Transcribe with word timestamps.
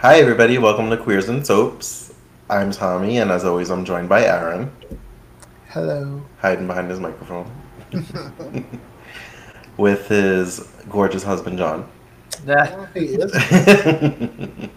Hi, 0.00 0.18
everybody. 0.18 0.58
Welcome 0.58 0.90
to 0.90 0.96
Queers 0.98 1.30
and 1.30 1.44
Soaps. 1.44 2.12
I'm 2.50 2.70
Tommy, 2.70 3.16
and 3.16 3.30
as 3.30 3.46
always, 3.46 3.70
I'm 3.70 3.82
joined 3.82 4.10
by 4.10 4.24
Aaron, 4.24 4.70
Hello. 5.68 6.22
hiding 6.38 6.66
behind 6.66 6.90
his 6.90 7.00
microphone, 7.00 7.50
with 9.78 10.06
his 10.08 10.68
gorgeous 10.90 11.22
husband, 11.22 11.56
John. 11.56 11.88
Yeah, 12.46 12.76
oh, 12.76 12.86
he 12.92 13.06
is. 13.06 13.32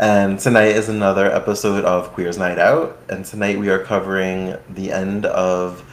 and 0.00 0.40
tonight 0.40 0.74
is 0.74 0.88
another 0.88 1.26
episode 1.30 1.84
of 1.84 2.12
Queers 2.14 2.36
Night 2.36 2.58
Out, 2.58 3.00
and 3.08 3.24
tonight 3.24 3.60
we 3.60 3.68
are 3.70 3.78
covering 3.84 4.56
the 4.70 4.90
end 4.90 5.24
of 5.26 5.84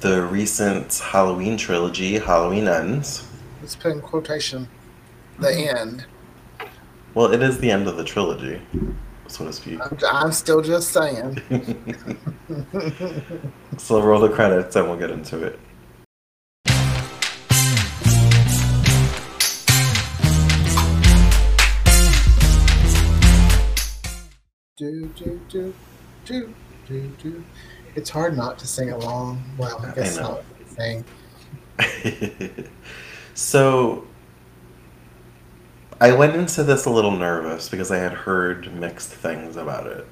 the 0.00 0.22
recent 0.22 0.98
Halloween 0.98 1.56
trilogy, 1.56 2.18
Halloween 2.18 2.68
Ends. 2.68 3.26
Let's 3.62 3.74
put 3.74 3.92
in 3.92 4.02
quotation. 4.02 4.68
The 5.38 5.50
end. 5.50 6.04
Well, 7.14 7.30
it 7.30 7.42
is 7.42 7.58
the 7.58 7.70
end 7.70 7.88
of 7.88 7.98
the 7.98 8.04
trilogy, 8.04 8.62
so 9.26 9.44
to 9.44 9.52
speak. 9.52 9.78
I'm, 9.82 9.98
I'm 10.10 10.32
still 10.32 10.62
just 10.62 10.92
saying. 10.92 11.36
so 13.76 14.00
roll 14.00 14.20
the 14.20 14.30
credits 14.30 14.76
and 14.76 14.88
we'll 14.88 14.98
get 14.98 15.10
into 15.10 15.44
it. 15.44 15.60
Do 24.78 25.06
do 25.14 25.38
do 25.50 25.74
do 26.24 26.54
do 26.88 27.12
do. 27.22 27.44
It's 27.94 28.08
hard 28.08 28.38
not 28.38 28.58
to 28.60 28.66
sing 28.66 28.90
along. 28.90 29.42
Well, 29.58 29.84
I 29.84 29.90
guess 29.94 30.16
I 30.16 30.22
not 30.22 30.44
sing. 30.66 31.04
so 33.34 34.06
I 36.02 36.10
went 36.10 36.34
into 36.34 36.64
this 36.64 36.84
a 36.86 36.90
little 36.90 37.12
nervous 37.12 37.68
because 37.68 37.92
I 37.92 37.98
had 37.98 38.12
heard 38.12 38.74
mixed 38.74 39.10
things 39.10 39.54
about 39.54 39.86
it. 39.86 40.04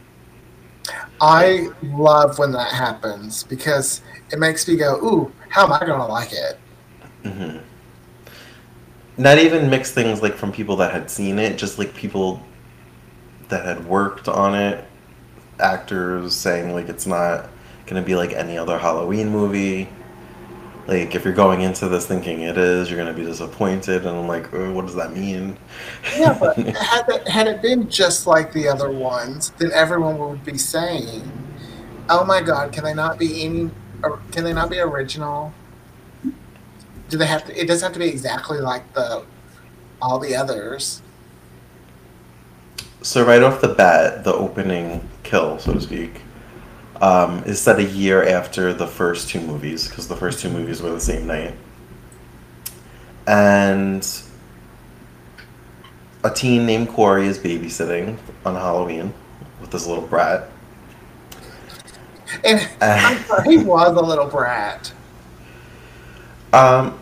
I 1.20 1.68
love 1.82 2.38
when 2.38 2.52
that 2.52 2.70
happens 2.72 3.42
because 3.42 4.00
it 4.30 4.38
makes 4.38 4.68
me 4.68 4.76
go, 4.76 4.98
"Ooh, 5.04 5.32
how 5.48 5.64
am 5.64 5.72
I 5.72 5.80
gonna 5.80 6.06
like 6.06 6.32
it?" 6.32 6.60
hmm 7.24 7.58
Not 9.16 9.38
even 9.38 9.68
mixed 9.68 9.92
things 9.94 10.22
like 10.22 10.36
from 10.36 10.52
people 10.52 10.76
that 10.76 10.92
had 10.92 11.10
seen 11.10 11.40
it, 11.40 11.58
just 11.58 11.76
like 11.76 11.92
people 11.94 12.40
that 13.48 13.64
had 13.64 13.84
worked 13.84 14.28
on 14.28 14.54
it, 14.54 14.84
actors 15.58 16.36
saying 16.36 16.72
like 16.72 16.88
it's 16.88 17.06
not 17.06 17.50
gonna 17.86 18.02
be 18.02 18.14
like 18.14 18.32
any 18.32 18.56
other 18.56 18.78
Halloween 18.78 19.28
movie. 19.30 19.88
Like 20.90 21.14
if 21.14 21.24
you're 21.24 21.32
going 21.32 21.60
into 21.60 21.86
this 21.86 22.04
thinking 22.04 22.40
it 22.40 22.58
is, 22.58 22.90
you're 22.90 22.98
gonna 22.98 23.16
be 23.16 23.24
disappointed, 23.24 24.06
and 24.06 24.16
I'm 24.18 24.26
like, 24.26 24.52
oh, 24.52 24.72
what 24.72 24.86
does 24.86 24.96
that 24.96 25.14
mean? 25.14 25.56
Yeah, 26.18 26.36
but 26.36 26.56
had 26.76 27.08
it, 27.08 27.28
had 27.28 27.46
it 27.46 27.62
been 27.62 27.88
just 27.88 28.26
like 28.26 28.52
the 28.52 28.66
other 28.66 28.90
ones, 28.90 29.50
then 29.50 29.70
everyone 29.72 30.18
would 30.18 30.44
be 30.44 30.58
saying, 30.58 31.30
"Oh 32.08 32.24
my 32.24 32.42
God, 32.42 32.72
can 32.72 32.82
they 32.82 32.92
not 32.92 33.20
be 33.20 33.44
any? 33.44 33.70
Or 34.02 34.20
can 34.32 34.42
they 34.42 34.52
not 34.52 34.68
be 34.68 34.80
original? 34.80 35.54
Do 37.08 37.16
they 37.16 37.26
have 37.26 37.44
to? 37.44 37.56
It 37.56 37.68
doesn't 37.68 37.86
have 37.86 37.92
to 37.92 38.00
be 38.00 38.08
exactly 38.08 38.58
like 38.58 38.92
the 38.92 39.24
all 40.02 40.18
the 40.18 40.34
others." 40.34 41.02
So 43.02 43.24
right 43.24 43.44
off 43.44 43.60
the 43.60 43.68
bat, 43.68 44.24
the 44.24 44.34
opening 44.34 45.08
kill, 45.22 45.60
so 45.60 45.72
to 45.72 45.80
speak, 45.80 46.20
um, 47.00 47.42
is 47.44 47.60
set 47.60 47.78
a 47.78 47.84
year 47.84 48.26
after 48.28 48.72
the 48.72 48.86
first 48.86 49.28
two 49.28 49.40
movies 49.40 49.88
because 49.88 50.08
the 50.08 50.16
first 50.16 50.40
two 50.40 50.50
movies 50.50 50.82
were 50.82 50.90
the 50.90 51.00
same 51.00 51.26
night, 51.26 51.54
and 53.26 54.06
a 56.24 56.30
teen 56.30 56.66
named 56.66 56.88
Corey 56.90 57.26
is 57.26 57.38
babysitting 57.38 58.18
on 58.44 58.54
Halloween 58.54 59.14
with 59.60 59.70
this 59.70 59.86
little 59.86 60.06
brat. 60.06 60.48
And 62.44 62.60
he 63.44 63.58
was 63.58 63.96
a 63.96 64.00
little 64.00 64.26
brat. 64.26 64.92
Um, 66.52 66.98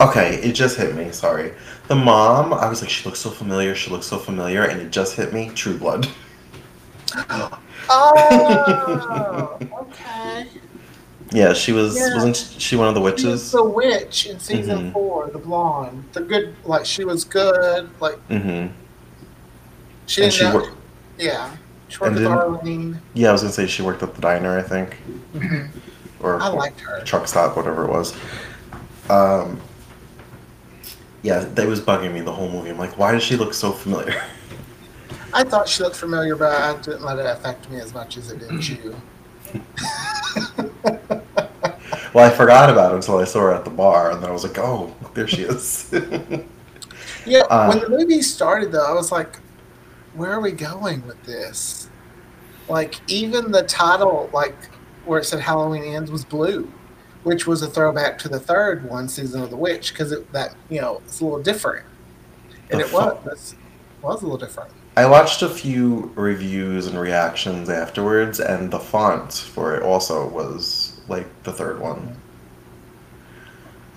okay, 0.00 0.36
it 0.36 0.52
just 0.52 0.76
hit 0.76 0.94
me. 0.94 1.12
Sorry, 1.12 1.52
the 1.88 1.94
mom. 1.94 2.52
I 2.52 2.68
was 2.68 2.80
like, 2.80 2.90
she 2.90 3.04
looks 3.04 3.20
so 3.20 3.30
familiar. 3.30 3.74
She 3.74 3.90
looks 3.90 4.06
so 4.06 4.18
familiar, 4.18 4.64
and 4.64 4.80
it 4.80 4.90
just 4.90 5.16
hit 5.16 5.32
me. 5.32 5.50
True 5.50 5.76
Blood. 5.76 6.08
Oh, 7.88 9.58
okay. 9.80 10.46
Yeah, 11.32 11.52
she 11.52 11.72
was. 11.72 11.96
Yeah. 11.96 12.14
Wasn't 12.14 12.36
she 12.60 12.76
one 12.76 12.88
of 12.88 12.94
the 12.94 13.00
She 13.00 13.04
was 13.04 13.22
witches? 13.22 13.52
the 13.52 13.64
witch 13.64 14.26
in 14.26 14.38
season 14.40 14.78
Mhm. 14.90 14.92
four, 14.92 15.28
the 15.32 15.38
blonde, 15.38 16.04
the 16.12 16.20
good. 16.22 16.54
Like 16.64 16.84
she 16.84 17.04
was 17.04 17.24
good. 17.24 17.88
Like 18.00 18.16
Mm-hmm. 18.28 18.72
she 20.06 20.20
didn't 20.22 20.32
she 20.34 20.44
know. 20.44 20.54
wor- 20.54 20.72
yeah, 21.18 21.50
she 21.88 21.98
worked 21.98 22.14
with 22.14 22.26
Arlene. 22.26 23.00
Yeah, 23.14 23.28
I 23.28 23.32
was 23.32 23.42
gonna 23.42 23.52
say 23.52 23.66
she 23.66 23.82
worked 23.82 24.02
at 24.02 24.14
the 24.14 24.20
diner, 24.20 24.58
I 24.58 24.62
think, 24.62 24.96
Mhm. 25.34 25.68
or 26.20 26.40
I 26.42 26.48
liked 26.48 26.80
her. 26.80 27.00
truck 27.04 27.28
stop, 27.28 27.56
whatever 27.56 27.84
it 27.84 27.90
was. 27.90 28.14
Um, 29.08 29.60
yeah, 31.22 31.44
that 31.54 31.66
was 31.66 31.80
bugging 31.80 32.12
me 32.12 32.20
the 32.22 32.32
whole 32.32 32.48
movie. 32.48 32.70
I'm 32.70 32.78
like, 32.78 32.96
why 32.98 33.12
does 33.12 33.22
she 33.22 33.36
look 33.36 33.54
so 33.54 33.70
familiar? 33.72 34.20
I 35.32 35.44
thought 35.44 35.68
she 35.68 35.82
looked 35.82 35.96
familiar, 35.96 36.36
but 36.36 36.52
I 36.52 36.80
didn't 36.80 37.02
let 37.02 37.18
it 37.18 37.26
affect 37.26 37.70
me 37.70 37.78
as 37.80 37.94
much 37.94 38.16
as 38.16 38.30
it 38.30 38.38
did 38.40 38.68
you. 38.68 39.00
well, 42.14 42.24
I 42.26 42.30
forgot 42.30 42.70
about 42.70 42.92
it 42.92 42.96
until 42.96 43.18
I 43.18 43.24
saw 43.24 43.40
her 43.40 43.54
at 43.54 43.64
the 43.64 43.70
bar, 43.70 44.10
and 44.10 44.22
then 44.22 44.30
I 44.30 44.32
was 44.32 44.44
like, 44.44 44.58
oh, 44.58 44.94
there 45.14 45.26
she 45.26 45.42
is. 45.42 45.92
Yeah, 47.26 47.40
Uh, 47.50 47.68
when 47.68 47.80
the 47.80 47.88
movie 47.90 48.22
started, 48.22 48.72
though, 48.72 48.84
I 48.84 48.94
was 48.94 49.12
like, 49.12 49.36
where 50.14 50.32
are 50.32 50.40
we 50.40 50.52
going 50.52 51.06
with 51.06 51.22
this? 51.24 51.88
Like, 52.68 52.98
even 53.10 53.52
the 53.52 53.62
title, 53.64 54.30
like, 54.32 54.56
where 55.04 55.20
it 55.20 55.24
said 55.24 55.40
Halloween 55.40 55.84
Ends 55.84 56.10
was 56.10 56.24
blue, 56.24 56.72
which 57.22 57.46
was 57.46 57.62
a 57.62 57.68
throwback 57.68 58.16
to 58.20 58.28
the 58.28 58.40
third 58.40 58.88
one, 58.88 59.08
Season 59.08 59.42
of 59.42 59.50
the 59.50 59.56
Witch, 59.56 59.92
because 59.92 60.14
that, 60.32 60.54
you 60.68 60.80
know, 60.80 61.02
it's 61.04 61.20
a 61.20 61.24
little 61.24 61.42
different. 61.42 61.86
And 62.70 62.80
it 62.80 62.90
was, 62.92 63.52
it 63.52 63.58
was 64.02 64.22
a 64.22 64.24
little 64.24 64.38
different. 64.38 64.72
I 64.96 65.06
watched 65.06 65.42
a 65.42 65.48
few 65.48 66.12
reviews 66.14 66.86
and 66.86 66.98
reactions 66.98 67.68
afterwards, 67.70 68.40
and 68.40 68.70
the 68.70 68.80
font 68.80 69.32
for 69.32 69.76
it 69.76 69.82
also 69.82 70.28
was 70.28 71.00
like 71.08 71.26
the 71.44 71.52
third 71.52 71.80
one. 71.80 72.16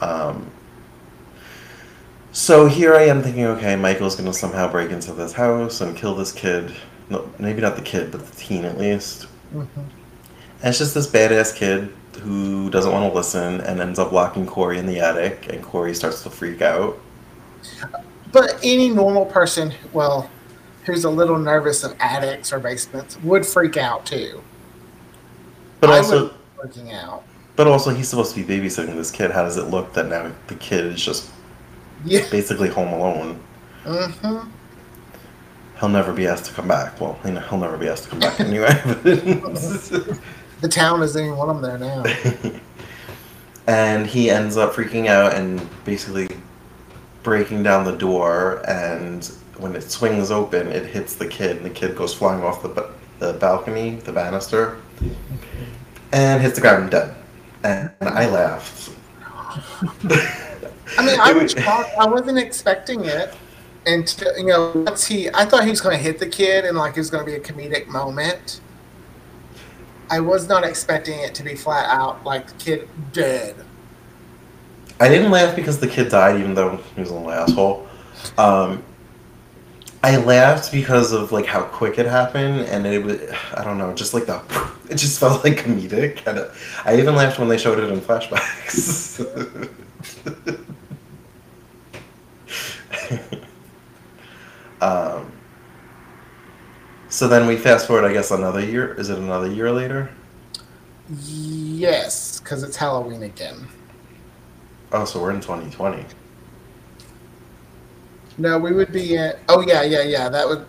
Um, 0.02 0.52
so 2.32 2.66
here 2.68 2.96
I 2.96 3.04
am 3.04 3.22
thinking, 3.22 3.46
okay, 3.46 3.76
Michael's 3.76 4.16
gonna 4.16 4.34
somehow 4.34 4.70
break 4.72 4.92
into 4.92 5.14
this 5.14 5.34
house 5.34 5.82
and 5.82 5.96
kill 5.96 6.16
this 6.16 6.32
kid. 6.32 6.74
No, 7.10 7.32
maybe 7.40 7.62
not 7.62 7.76
the 7.76 7.82
kid, 7.82 8.12
but 8.12 8.26
the 8.26 8.36
teen 8.36 8.66
at 8.66 8.78
least. 8.78 9.24
hmm 9.52 9.66
And 10.62 10.70
it's 10.70 10.80
just 10.80 10.94
this 10.94 11.08
badass 11.08 11.56
kid 11.56 11.94
who 12.22 12.70
doesn't 12.70 12.92
want 12.92 13.10
to 13.12 13.16
listen 13.16 13.62
and 13.62 13.80
ends 13.82 14.00
up 14.00 14.12
locking 14.12 14.46
Corey 14.46 14.78
in 14.80 14.86
the 14.86 15.00
attic, 15.00 15.48
and 15.50 15.64
Corey 15.64 15.94
starts 15.94 16.24
to 16.24 16.30
freak 16.30 16.62
out. 16.62 16.98
But 18.32 18.60
any 18.64 18.90
normal 18.90 19.26
person, 19.26 19.74
well, 19.94 20.30
who's 20.86 21.04
a 21.06 21.10
little 21.10 21.38
nervous 21.38 21.84
of 21.84 21.96
attics 22.00 22.52
or 22.54 22.60
basements, 22.60 23.18
would 23.22 23.46
freak 23.46 23.78
out 23.78 24.06
too. 24.06 24.42
But 25.80 25.90
I 25.92 25.98
also, 25.98 26.34
freaking 26.58 26.94
out. 26.94 27.24
but 27.56 27.68
also, 27.68 27.92
he's 27.94 28.08
supposed 28.08 28.36
to 28.36 28.44
be 28.44 28.58
babysitting 28.60 28.96
this 28.96 29.12
kid. 29.12 29.32
How 29.32 29.44
does 29.44 29.58
it 29.58 29.66
look 29.68 29.94
that 29.94 30.08
now 30.08 30.32
the 30.48 30.56
kid 30.56 30.86
is 30.86 31.04
just 31.04 31.30
Yeah. 32.06 32.26
basically 32.32 32.70
home 32.70 32.94
alone? 32.94 33.40
hmm 33.86 34.40
He'll 35.80 35.90
never 35.90 36.14
be 36.14 36.28
asked 36.28 36.46
to 36.46 36.54
come 36.54 36.68
back. 36.68 37.02
Well, 37.02 37.20
you 37.26 37.32
know, 37.32 37.42
he'll 37.42 37.58
never 37.60 37.78
be 37.78 37.90
asked 37.90 38.04
to 38.06 38.10
come 38.12 38.20
back 38.20 38.40
anyway. 38.40 38.70
The 40.62 40.70
town 40.70 41.04
isn't 41.04 41.22
even 41.22 41.36
one 41.38 41.50
of 41.50 41.62
them 41.62 41.78
there 41.78 41.78
now. 41.78 42.04
and 43.68 44.08
he 44.08 44.30
ends 44.30 44.56
up 44.56 44.72
freaking 44.74 45.08
out 45.08 45.34
and 45.34 45.62
basically 45.84 46.30
breaking 47.22 47.64
down 47.64 47.84
the 47.84 47.98
door. 47.98 48.62
And 48.66 49.30
when 49.58 49.76
it 49.76 49.84
swings 49.84 50.32
open, 50.32 50.68
it 50.68 50.86
hits 50.86 51.16
the 51.16 51.28
kid, 51.28 51.58
and 51.58 51.66
the 51.66 51.70
kid 51.70 51.96
goes 51.96 52.14
flying 52.14 52.44
off 52.44 52.64
the 52.64 52.90
the 53.20 53.34
balcony, 53.34 53.96
the 53.96 54.12
banister, 54.12 54.78
and 56.12 56.42
hits 56.42 56.56
the 56.56 56.62
ground 56.62 56.92
dead. 56.92 57.16
And 57.64 57.92
I 58.02 58.28
laughed. 58.28 58.92
I 60.98 61.06
mean, 61.06 61.20
I 61.20 61.34
was. 61.42 61.56
I 61.56 62.06
wasn't 62.08 62.38
expecting 62.38 63.06
it. 63.06 63.34
And 63.86 64.08
to, 64.08 64.34
you 64.38 64.46
know, 64.46 64.72
once 64.74 65.06
he, 65.06 65.30
I 65.34 65.44
thought 65.44 65.66
he 65.66 65.70
was 65.70 65.82
going 65.82 65.98
to 65.98 66.02
hit 66.02 66.18
the 66.18 66.28
kid 66.28 66.64
and 66.64 66.78
like 66.78 66.96
it 66.96 67.00
was 67.02 67.10
going 67.10 67.26
to 67.26 67.30
be 67.30 67.36
a 67.36 67.40
comedic 67.40 67.88
moment. 67.88 68.62
I 70.10 70.20
was 70.20 70.48
not 70.48 70.64
expecting 70.64 71.20
it 71.20 71.34
to 71.36 71.44
be 71.44 71.56
flat 71.56 71.90
out 71.90 72.24
like 72.24 72.48
the 72.48 72.54
kid 72.54 72.90
dead. 73.12 73.56
I 75.00 75.10
didn't 75.10 75.32
laugh 75.32 75.56
because 75.56 75.80
the 75.80 75.88
kid 75.88 76.10
died, 76.10 76.40
even 76.40 76.54
though 76.54 76.78
he 76.96 77.02
was 77.02 77.10
a 77.10 77.14
little 77.14 77.32
asshole. 77.32 77.88
Um, 78.38 78.84
I 80.04 80.18
laughed 80.18 80.72
because 80.72 81.14
of 81.14 81.32
like 81.32 81.46
how 81.46 81.64
quick 81.64 81.98
it 81.98 82.06
happened, 82.06 82.62
and 82.62 82.86
it 82.86 83.04
was 83.04 83.22
I 83.56 83.64
don't 83.64 83.78
know, 83.78 83.94
just 83.94 84.14
like 84.14 84.26
the 84.26 84.42
it 84.90 84.96
just 84.98 85.20
felt 85.20 85.44
like 85.44 85.58
comedic. 85.58 86.28
And 86.28 86.50
I 86.86 86.98
even 87.00 87.16
laughed 87.16 87.40
when 87.40 87.48
they 87.48 87.58
showed 87.58 87.80
it 87.80 87.90
in 87.90 88.02
flashbacks. 88.02 89.22
um, 94.82 95.32
So 97.10 97.28
then 97.28 97.46
we 97.46 97.58
fast 97.58 97.86
forward, 97.86 98.06
I 98.06 98.12
guess, 98.14 98.32
another 98.32 98.60
year. 98.66 98.96
Is 98.96 99.12
it 99.12 99.20
another 99.20 99.48
year 99.48 99.72
later? 99.72 100.10
Yes, 101.08 102.40
because 102.40 102.64
it's 102.64 102.76
Halloween 102.76 103.22
again. 103.22 103.68
Oh, 104.92 105.06
so 105.06 105.22
we're 105.22 105.32
in 105.32 105.40
2020. 105.40 106.06
No, 108.38 108.58
we 108.60 108.72
would 108.74 108.92
be 108.92 109.16
in. 109.16 109.34
Oh 109.48 109.62
yeah, 109.62 109.84
yeah, 109.84 110.02
yeah. 110.04 110.30
That 110.30 110.48
would. 110.48 110.66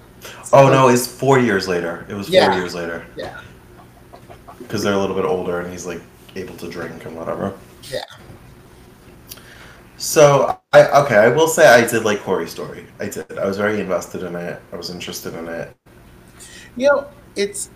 Oh 0.52 0.70
no, 0.70 0.88
it's 0.88 1.06
four 1.06 1.38
years 1.38 1.68
later. 1.68 2.06
It 2.08 2.14
was 2.14 2.28
four 2.28 2.50
Yeah. 2.50 2.52
years 2.52 2.74
later 2.74 3.06
Yeah, 3.16 3.40
because 4.58 4.82
they're 4.82 4.94
a 4.94 4.98
little 4.98 5.16
bit 5.16 5.24
older 5.24 5.60
and 5.60 5.70
he's 5.70 5.86
like 5.86 6.02
able 6.36 6.56
to 6.56 6.68
drink 6.68 7.04
and 7.04 7.16
whatever. 7.16 7.54
yeah. 7.90 8.04
So 9.96 10.60
I 10.72 10.88
okay, 11.04 11.16
I 11.16 11.28
will 11.28 11.48
say 11.48 11.66
I 11.68 11.86
did 11.86 12.04
like 12.04 12.20
Corey's 12.20 12.50
story. 12.50 12.86
I 13.00 13.08
did. 13.08 13.38
I 13.38 13.46
was 13.46 13.56
very 13.56 13.80
invested 13.80 14.22
in 14.22 14.34
it. 14.36 14.60
I 14.72 14.76
was 14.76 14.90
interested 14.90 15.34
in 15.34 15.48
it. 15.48 15.74
You 16.76 16.88
know, 16.88 17.10
it's 17.36 17.70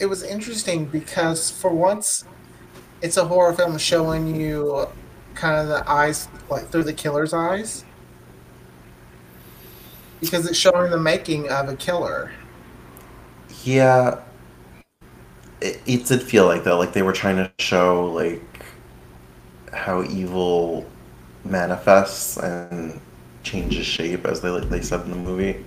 it 0.00 0.06
was 0.06 0.22
interesting 0.22 0.86
because 0.86 1.50
for 1.50 1.72
once, 1.74 2.24
it's 3.02 3.16
a 3.16 3.26
horror 3.26 3.54
film 3.54 3.78
showing 3.78 4.34
you 4.36 4.88
kind 5.34 5.56
of 5.56 5.68
the 5.68 5.90
eyes, 5.90 6.28
like 6.50 6.70
through 6.70 6.84
the 6.84 6.94
killer's 6.94 7.34
eyes, 7.34 7.86
because 10.20 10.46
it's 10.46 10.58
showing 10.58 10.90
the 10.90 10.98
making 10.98 11.48
of 11.50 11.68
a 11.68 11.76
killer. 11.76 12.30
Yeah, 13.64 14.20
it, 15.60 15.80
it 15.86 16.06
did 16.06 16.22
feel 16.22 16.46
like 16.46 16.64
that. 16.64 16.74
Like 16.76 16.92
they 16.92 17.02
were 17.02 17.12
trying 17.12 17.36
to 17.36 17.50
show 17.58 18.06
like 18.12 18.42
how 19.72 20.02
evil 20.04 20.86
manifests 21.44 22.36
and 22.38 23.00
changes 23.42 23.86
shape, 23.86 24.26
as 24.26 24.40
they 24.40 24.48
like 24.50 24.68
they 24.68 24.80
said 24.82 25.00
in 25.02 25.10
the 25.10 25.16
movie. 25.16 25.64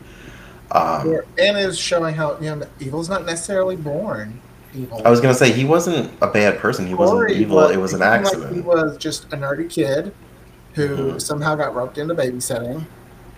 Um, 0.71 1.19
and 1.37 1.57
is 1.57 1.77
showing 1.77 2.15
how 2.15 2.39
you 2.39 2.55
know 2.55 2.65
evil's 2.79 3.09
not 3.09 3.25
necessarily 3.25 3.75
born 3.75 4.39
evil. 4.73 5.01
I 5.05 5.09
was 5.09 5.19
gonna 5.19 5.33
say 5.33 5.51
he 5.51 5.65
wasn't 5.65 6.11
a 6.21 6.27
bad 6.27 6.59
person. 6.59 6.87
He 6.87 6.93
wasn't 6.93 7.31
evil. 7.31 7.57
was- 7.57 7.71
it 7.71 7.77
was 7.77 7.93
an 7.93 7.99
seemed 7.99 8.09
like 8.11 8.19
accident. 8.21 8.55
he 8.55 8.61
was 8.61 8.97
just 8.97 9.25
a 9.33 9.37
nerdy 9.37 9.69
kid 9.69 10.13
who 10.75 10.87
Mhm. 10.87 11.21
somehow 11.21 11.55
got 11.55 11.75
roped 11.75 11.97
into 11.97 12.15
babysitting. 12.15 12.85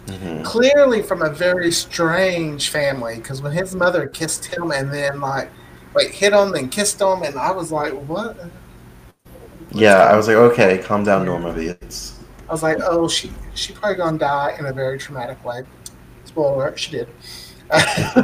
Mhm. 0.07 0.43
Clearly 0.43 1.01
from 1.01 1.21
a 1.21 1.29
very 1.29 1.71
strange 1.71 2.69
family, 2.69 3.15
because 3.15 3.41
when 3.41 3.53
his 3.53 3.73
mother 3.73 4.07
kissed 4.07 4.45
him 4.45 4.71
and 4.71 4.93
then 4.93 5.21
like, 5.21 5.49
wait, 5.93 6.11
hit 6.11 6.33
him 6.33 6.53
and 6.55 6.71
kissed 6.71 6.99
him, 6.99 7.23
and 7.23 7.37
I 7.37 7.51
was 7.51 7.71
like, 7.71 7.93
what? 7.93 8.35
Yeah, 9.71 10.03
I 10.03 10.15
was 10.17 10.27
like, 10.27 10.35
okay, 10.35 10.79
calm 10.79 11.03
down, 11.03 11.25
Norma 11.25 11.53
Bates. 11.53 12.19
I 12.49 12.51
was 12.51 12.61
like, 12.61 12.77
oh, 12.83 13.07
she 13.07 13.31
she 13.55 13.73
probably 13.73 13.95
gonna 13.95 14.17
die 14.17 14.55
in 14.59 14.65
a 14.65 14.73
very 14.73 14.97
traumatic 14.97 15.43
way. 15.45 15.63
Spoiler, 16.25 16.55
alert, 16.55 16.79
she 16.79 16.91
did. 16.91 17.07
but 17.69 18.15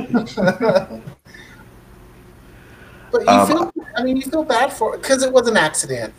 you 3.22 3.28
Um, 3.28 3.48
feel, 3.48 3.74
I 3.96 4.04
mean, 4.04 4.18
you 4.18 4.24
feel 4.24 4.44
bad 4.44 4.74
for 4.74 4.98
because 4.98 5.24
it 5.24 5.32
was 5.32 5.48
an 5.48 5.58
accident. 5.58 6.14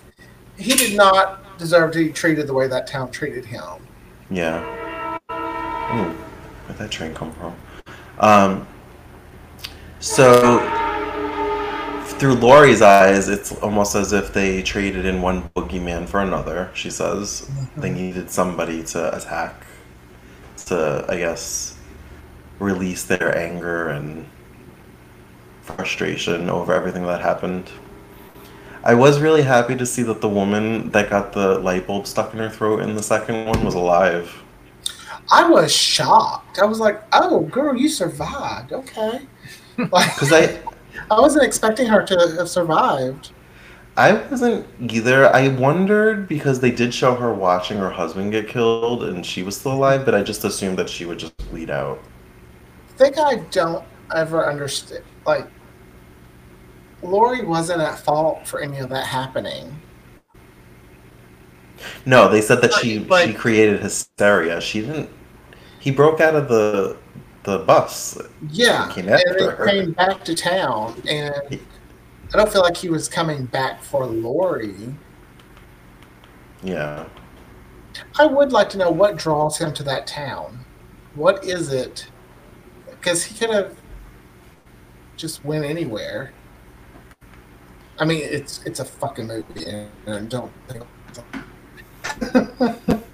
He 0.57 0.75
did 0.75 0.97
not 0.97 1.59
deserve 1.59 1.93
to 1.93 1.99
be 1.99 2.13
treated 2.13 2.47
the 2.47 2.55
way 2.55 2.67
that 2.67 2.87
town 2.87 3.11
treated 3.11 3.45
him. 3.45 3.63
Yeah. 4.31 4.65
Ooh, 5.93 6.11
where'd 6.67 6.79
that 6.79 6.91
train 6.91 7.15
come 7.15 7.33
from? 7.33 7.57
Um, 8.19 8.67
so, 9.99 10.59
through 12.19 12.35
Laurie's 12.35 12.83
eyes, 12.83 13.29
it's 13.29 13.53
almost 13.61 13.95
as 13.95 14.13
if 14.13 14.33
they 14.33 14.63
traded 14.63 15.05
in 15.05 15.21
one 15.21 15.49
boogeyman 15.51 16.09
for 16.09 16.21
another. 16.21 16.71
She 16.75 16.91
says 16.91 17.51
they 17.77 17.91
needed 17.91 18.31
somebody 18.31 18.85
to 18.85 19.17
attack, 19.17 19.67
to, 20.67 21.05
I 21.09 21.17
guess, 21.17 21.77
release 22.59 23.05
their 23.05 23.37
anger 23.37 23.89
and 23.89 24.27
frustration 25.63 26.51
over 26.51 26.73
everything 26.73 27.05
that 27.07 27.21
happened. 27.21 27.71
I 28.85 28.95
was 28.95 29.21
really 29.21 29.43
happy 29.43 29.77
to 29.77 29.85
see 29.85 30.03
that 30.05 30.21
the 30.21 30.29
woman 30.29 30.91
that 30.91 31.11
got 31.11 31.33
the 31.33 31.59
light 31.59 31.87
bulb 31.87 32.07
stuck 32.07 32.33
in 32.33 32.39
her 32.39 32.49
throat 32.49 32.81
in 32.81 32.95
the 32.95 33.03
second 33.03 33.47
one 33.47 33.65
was 33.65 33.75
alive. 33.75 34.40
I 35.33 35.49
was 35.49 35.73
shocked. 35.75 36.59
I 36.59 36.65
was 36.65 36.81
like, 36.81 37.03
"Oh, 37.13 37.41
girl, 37.43 37.77
you 37.77 37.89
survived. 37.89 38.73
Okay." 38.73 39.21
Like, 39.93 40.15
Because 40.15 40.31
I, 40.33 40.59
I 41.11 41.19
wasn't 41.19 41.45
expecting 41.45 41.87
her 41.87 42.05
to 42.05 42.35
have 42.37 42.51
survived. 42.51 43.31
I 43.97 44.13
wasn't 44.13 44.67
either. 44.93 45.35
I 45.35 45.49
wondered 45.49 46.29
because 46.29 46.61
they 46.61 46.71
did 46.71 46.93
show 46.93 47.15
her 47.15 47.33
watching 47.33 47.79
her 47.79 47.89
husband 47.91 48.31
get 48.33 48.47
killed 48.47 49.05
and 49.05 49.25
she 49.25 49.43
was 49.43 49.57
still 49.57 49.73
alive, 49.73 50.05
but 50.05 50.15
I 50.15 50.23
just 50.23 50.45
assumed 50.45 50.79
that 50.79 50.91
she 50.91 51.07
would 51.07 51.19
just 51.19 51.35
bleed 51.51 51.71
out. 51.71 51.99
think 52.99 53.19
I 53.19 53.37
don't 53.51 53.83
ever 54.15 54.47
understand. 54.51 55.03
Like, 55.25 55.47
Laurie 57.03 57.45
wasn't 57.47 57.81
at 57.81 57.99
fault 58.01 58.47
for 58.47 58.61
any 58.61 58.79
of 58.79 58.91
that 58.91 59.07
happening. 59.07 59.81
No, 62.05 62.29
they 62.29 62.43
said 62.43 62.61
that 62.63 62.75
she 62.75 62.99
Like- 62.99 63.29
she 63.29 63.35
created 63.35 63.81
hysteria. 63.81 64.61
She 64.61 64.83
didn't. 64.83 65.09
He 65.81 65.91
broke 65.91 66.21
out 66.21 66.35
of 66.37 66.49
the 66.49 66.97
the 67.43 67.59
bus. 67.61 68.19
Yeah, 68.51 68.89
Came 68.93 69.09
and 69.09 69.23
then 69.39 69.51
her. 69.51 69.67
came 69.67 69.93
back 69.93 70.25
to 70.25 70.35
town, 70.35 71.03
and 71.09 71.35
I 72.33 72.37
don't 72.37 72.53
feel 72.53 72.63
like 72.63 72.77
he 72.77 72.91
was 72.91 73.09
coming 73.09 73.47
back 73.47 73.83
for 73.83 74.07
Laurie. 74.07 74.95
Yeah. 76.63 77.07
I 78.19 78.27
would 78.27 78.53
like 78.53 78.69
to 78.71 78.79
know 78.79 78.91
what 78.91 79.17
draws 79.17 79.59
him 79.59 79.73
to 79.75 79.83
that 79.85 80.07
town. 80.07 80.65
What 81.15 81.45
is 81.45 81.73
it? 81.73 82.07
Because 82.91 83.25
he 83.25 83.37
could 83.39 83.51
have 83.51 83.75
just 85.17 85.45
went 85.45 85.65
anywhere. 85.65 86.33
I 87.99 88.05
mean, 88.05 88.21
it's 88.23 88.63
it's 88.65 88.81
a 88.81 88.85
fucking 88.85 89.27
movie, 89.27 89.65
and, 89.65 89.91
and 90.07 90.29
don't. 90.29 90.53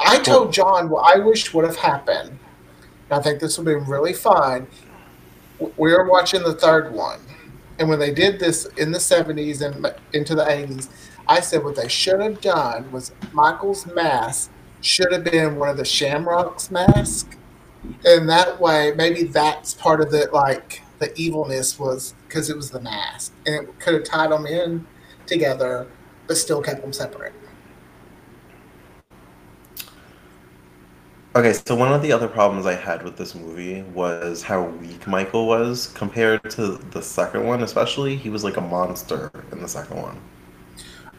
I 0.00 0.18
told 0.20 0.52
John 0.52 0.88
what 0.88 1.14
I 1.14 1.18
wished 1.18 1.54
would 1.54 1.64
have 1.64 1.76
happened. 1.76 2.38
I 3.10 3.20
think 3.20 3.40
this 3.40 3.58
would 3.58 3.66
be 3.66 3.74
really 3.74 4.12
fun. 4.12 4.66
We 5.76 5.92
were 5.92 6.08
watching 6.08 6.42
the 6.42 6.54
third 6.54 6.92
one, 6.92 7.20
and 7.78 7.88
when 7.88 7.98
they 7.98 8.12
did 8.12 8.38
this 8.38 8.66
in 8.76 8.92
the 8.92 8.98
'70s 8.98 9.62
and 9.62 9.94
into 10.12 10.34
the 10.34 10.44
'80s, 10.44 10.88
I 11.28 11.40
said 11.40 11.64
what 11.64 11.76
they 11.76 11.88
should 11.88 12.20
have 12.20 12.40
done 12.40 12.90
was 12.92 13.12
Michael's 13.32 13.86
mask 13.86 14.50
should 14.80 15.12
have 15.12 15.24
been 15.24 15.56
one 15.56 15.68
of 15.68 15.76
the 15.76 15.84
Shamrocks 15.84 16.70
mask, 16.70 17.36
and 18.04 18.28
that 18.28 18.60
way 18.60 18.92
maybe 18.96 19.24
that's 19.24 19.74
part 19.74 20.00
of 20.00 20.10
the 20.10 20.28
like 20.32 20.82
the 20.98 21.16
evilness 21.16 21.78
was 21.78 22.14
because 22.26 22.50
it 22.50 22.56
was 22.56 22.70
the 22.70 22.80
mask, 22.80 23.32
and 23.46 23.68
it 23.68 23.80
could 23.80 23.94
have 23.94 24.04
tied 24.04 24.30
them 24.30 24.46
in 24.46 24.86
together, 25.26 25.86
but 26.26 26.36
still 26.36 26.62
kept 26.62 26.82
them 26.82 26.92
separate. 26.92 27.32
Okay, 31.36 31.52
so 31.52 31.74
one 31.74 31.92
of 31.92 32.00
the 32.00 32.12
other 32.12 32.28
problems 32.28 32.64
I 32.64 32.74
had 32.74 33.02
with 33.02 33.16
this 33.16 33.34
movie 33.34 33.82
was 33.92 34.42
how 34.42 34.62
weak 34.62 35.06
Michael 35.08 35.48
was 35.48 35.88
compared 35.88 36.48
to 36.52 36.76
the 36.92 37.02
second 37.02 37.44
one, 37.44 37.62
especially. 37.64 38.14
He 38.14 38.30
was 38.30 38.44
like 38.44 38.56
a 38.56 38.60
monster 38.60 39.32
in 39.50 39.60
the 39.60 39.68
second 39.68 40.00
one. 40.00 40.20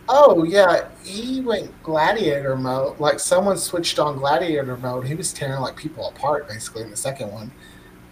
Oh 0.07 0.43
yeah, 0.43 0.87
he 1.03 1.41
went 1.41 1.71
gladiator 1.83 2.55
mode. 2.55 2.97
Like 2.99 3.19
someone 3.19 3.57
switched 3.57 3.99
on 3.99 4.17
gladiator 4.17 4.77
mode. 4.77 5.05
He 5.05 5.15
was 5.15 5.33
tearing 5.33 5.59
like 5.59 5.75
people 5.75 6.07
apart 6.07 6.47
basically 6.47 6.83
in 6.83 6.91
the 6.91 6.95
second 6.97 7.31
one. 7.33 7.51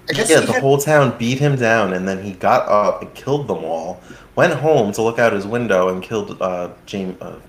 I 0.09 0.13
guess 0.13 0.29
Yeah, 0.29 0.41
the 0.41 0.51
had- 0.53 0.61
whole 0.61 0.79
town 0.79 1.17
beat 1.17 1.39
him 1.39 1.55
down, 1.55 1.93
and 1.93 2.05
then 2.05 2.21
he 2.21 2.33
got 2.33 2.67
up 2.67 3.01
and 3.01 3.13
killed 3.13 3.47
them 3.47 3.63
all. 3.63 4.01
Went 4.35 4.53
home 4.53 4.91
to 4.93 5.01
look 5.01 5.19
out 5.19 5.31
his 5.31 5.45
window 5.47 5.87
and 5.87 6.03
killed 6.03 6.41
uh, 6.41 6.71
James, 6.85 7.15
uh, 7.21 7.39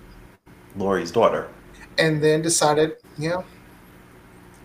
Laurie's 0.76 1.11
daughter. 1.11 1.49
and 1.99 2.23
then 2.23 2.42
decided, 2.42 2.92
you 3.18 3.30
know, 3.30 3.44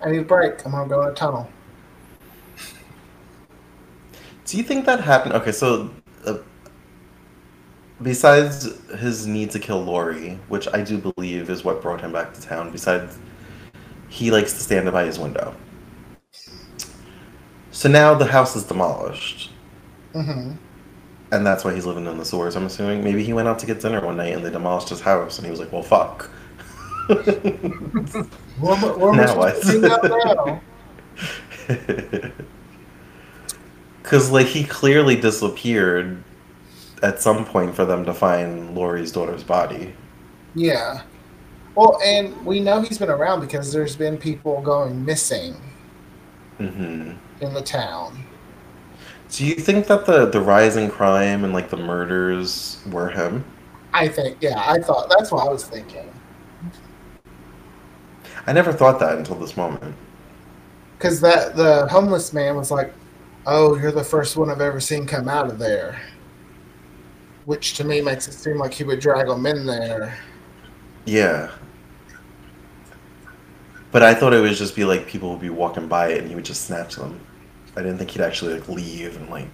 I 0.02 0.12
need 0.12 0.20
a 0.20 0.24
break. 0.24 0.66
I'm 0.66 0.72
gonna 0.72 0.90
go 0.90 1.02
in 1.04 1.10
a 1.10 1.14
tunnel. 1.14 1.50
Do 4.46 4.58
you 4.58 4.64
think 4.64 4.86
that 4.86 5.02
happened? 5.02 5.34
Okay, 5.36 5.52
so 5.52 5.92
uh, 6.26 6.38
besides 8.02 8.66
his 8.98 9.28
need 9.28 9.52
to 9.52 9.60
kill 9.60 9.84
Laurie, 9.84 10.40
which 10.48 10.68
I 10.74 10.82
do 10.82 10.98
believe 10.98 11.50
is 11.50 11.64
what 11.64 11.82
brought 11.82 12.02
him 12.02 12.12
back 12.12 12.34
to 12.34 12.42
town, 12.42 12.72
besides 12.72 13.18
he 14.10 14.32
likes 14.32 14.54
to 14.54 14.60
stand 14.60 14.92
by 14.92 15.06
his 15.06 15.20
window. 15.20 15.56
So 17.72 17.90
now 17.90 18.14
the 18.16 18.26
house 18.26 18.56
is 18.56 18.64
demolished, 18.64 19.52
hmm 20.14 20.58
and 21.32 21.46
that's 21.46 21.64
why 21.64 21.74
he's 21.74 21.86
living 21.86 22.08
in 22.08 22.18
the 22.18 22.26
sewers. 22.26 22.56
I'm 22.56 22.66
assuming 22.66 23.04
maybe 23.04 23.24
he 23.24 23.34
went 23.34 23.48
out 23.48 23.60
to 23.60 23.66
get 23.66 23.82
dinner 23.82 24.04
one 24.04 24.18
night 24.18 24.34
and 24.34 24.44
they 24.44 24.50
demolished 24.50 24.90
his 24.90 25.02
house, 25.02 25.38
and 25.38 25.46
he 25.46 25.52
was 25.52 25.60
like, 25.60 25.72
"Well, 25.72 25.84
fuck." 25.84 26.30
Where, 27.10 28.76
am 28.76 28.86
I- 28.86 28.98
where 28.98 29.14
Now 29.14 29.38
what? 29.38 29.56
Because, 34.02 34.32
like, 34.32 34.48
he 34.48 34.64
clearly 34.64 35.16
disappeared 35.16 36.24
at 37.02 37.22
some 37.22 37.46
point 37.46 37.76
for 37.76 37.86
them 37.86 38.06
to 38.06 38.14
find 38.14 38.76
Laurie's 38.76 39.12
daughter's 39.12 39.44
body. 39.44 39.94
Yeah. 40.56 41.02
Well, 41.76 42.00
and 42.04 42.46
we 42.46 42.60
know 42.60 42.82
he's 42.82 42.98
been 42.98 43.10
around 43.10 43.42
because 43.42 43.72
there's 43.72 43.96
been 43.96 44.18
people 44.18 44.62
going 44.62 45.06
missing 45.06 45.56
hmm 46.58 47.14
in 47.40 47.54
the 47.54 47.62
town. 47.62 48.26
Do 49.32 49.46
you 49.46 49.56
think 49.56 49.88
that 49.88 50.06
the 50.06 50.26
the 50.26 50.42
rise 50.42 50.76
in 50.76 50.90
crime 50.90 51.44
and 51.46 51.54
like 51.54 51.70
the 51.70 51.78
murders 51.78 52.82
were 52.92 53.10
him? 53.10 53.46
I 53.94 54.08
think, 54.10 54.38
yeah, 54.42 54.62
I 54.68 54.80
thought 54.80 55.10
that's 55.10 55.32
what 55.32 55.48
I 55.48 55.50
was 55.52 55.64
thinking. 55.64 56.10
I 58.48 58.54
never 58.54 58.74
thought 58.74 59.00
that 59.00 59.18
until 59.18 59.36
this 59.36 59.58
moment. 59.58 59.96
Because 60.98 61.22
that 61.22 61.56
the 61.56 61.88
homeless 61.88 62.34
man 62.34 62.56
was 62.56 62.72
like, 62.72 62.94
"Oh, 63.46 63.78
you're 63.78 63.92
the 63.92 64.04
first 64.04 64.36
one 64.38 64.50
I've 64.50 64.62
ever 64.62 64.80
seen 64.80 65.06
come 65.06 65.30
out 65.30 65.48
of 65.48 65.60
there," 65.60 66.00
which 67.46 67.76
to 67.76 67.84
me 67.84 68.02
makes 68.02 68.28
it 68.28 68.34
seem 68.34 68.58
like 68.58 68.74
he 68.74 68.84
would 68.84 69.00
drag 69.00 69.28
them 69.28 69.46
in 69.46 69.66
there. 69.66 70.18
Yeah. 71.06 71.50
But 73.92 74.04
I 74.04 74.14
thought 74.14 74.34
it 74.34 74.42
would 74.42 74.54
just 74.54 74.76
be 74.76 74.86
like 74.86 75.08
people 75.08 75.32
would 75.32 75.42
be 75.42 75.50
walking 75.50 75.88
by 75.88 76.10
it 76.10 76.20
and 76.20 76.30
he 76.30 76.36
would 76.36 76.46
just 76.46 76.66
snatch 76.66 76.96
them. 76.96 77.20
I 77.76 77.82
didn't 77.82 77.98
think 77.98 78.12
he'd 78.12 78.22
actually 78.22 78.54
like 78.54 78.68
leave 78.70 79.16
and 79.16 79.30
like 79.30 79.50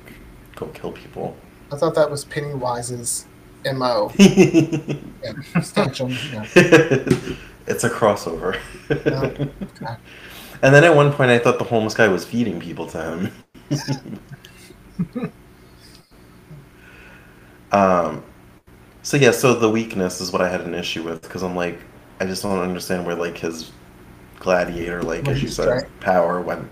go 0.56 0.68
kill 0.68 0.92
people. 0.92 1.38
I 1.72 1.78
thought 1.78 1.96
that 1.96 2.10
was 2.10 2.26
Pennywise's 2.26 3.26
mo. 3.74 4.12
yeah, 4.18 5.62
snatch 5.62 6.02
'em, 6.02 6.10
yeah. 6.32 6.46
it's 7.68 7.84
a 7.84 7.90
crossover. 7.90 8.60
Yeah. 8.90 9.96
And 10.62 10.74
then 10.74 10.84
at 10.84 10.96
one 10.96 11.12
point, 11.12 11.30
I 11.30 11.38
thought 11.38 11.60
the 11.60 11.66
homeless 11.66 11.94
guy 11.94 12.08
was 12.08 12.26
feeding 12.26 12.60
people 12.60 12.88
to 12.88 13.30
him. 13.70 15.32
um, 17.72 18.24
so 19.04 19.18
yeah, 19.18 19.32
so 19.32 19.54
the 19.54 19.70
weakness 19.70 20.22
is 20.22 20.32
what 20.32 20.42
I 20.42 20.50
had 20.50 20.62
an 20.62 20.74
issue 20.74 21.04
with 21.04 21.22
because 21.22 21.44
I'm 21.44 21.56
like, 21.56 21.80
I 22.20 22.26
just 22.26 22.42
don't 22.42 22.58
understand 22.58 23.06
where 23.06 23.16
like 23.16 23.38
his 23.38 23.72
gladiator, 24.40 25.04
like 25.04 25.28
as 25.28 25.44
you 25.44 25.50
said, 25.50 25.68
Right. 25.68 26.00
power 26.00 26.42
went. 26.42 26.68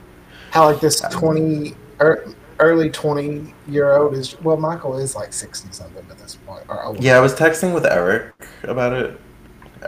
How 0.51 0.71
like 0.71 0.79
this 0.79 1.01
twenty 1.11 1.75
er, 2.01 2.33
early 2.59 2.89
twenty 2.89 3.53
year 3.67 3.93
old 3.97 4.13
is 4.13 4.39
well, 4.41 4.57
Michael 4.57 4.97
is 4.97 5.15
like 5.15 5.33
sixty 5.33 5.71
something 5.71 6.05
at 6.09 6.17
this 6.17 6.35
point. 6.47 6.63
Or. 6.69 6.95
Yeah, 6.99 7.17
I 7.17 7.19
was 7.19 7.35
texting 7.35 7.73
with 7.73 7.85
Eric 7.85 8.33
about 8.63 8.93
it. 8.93 9.19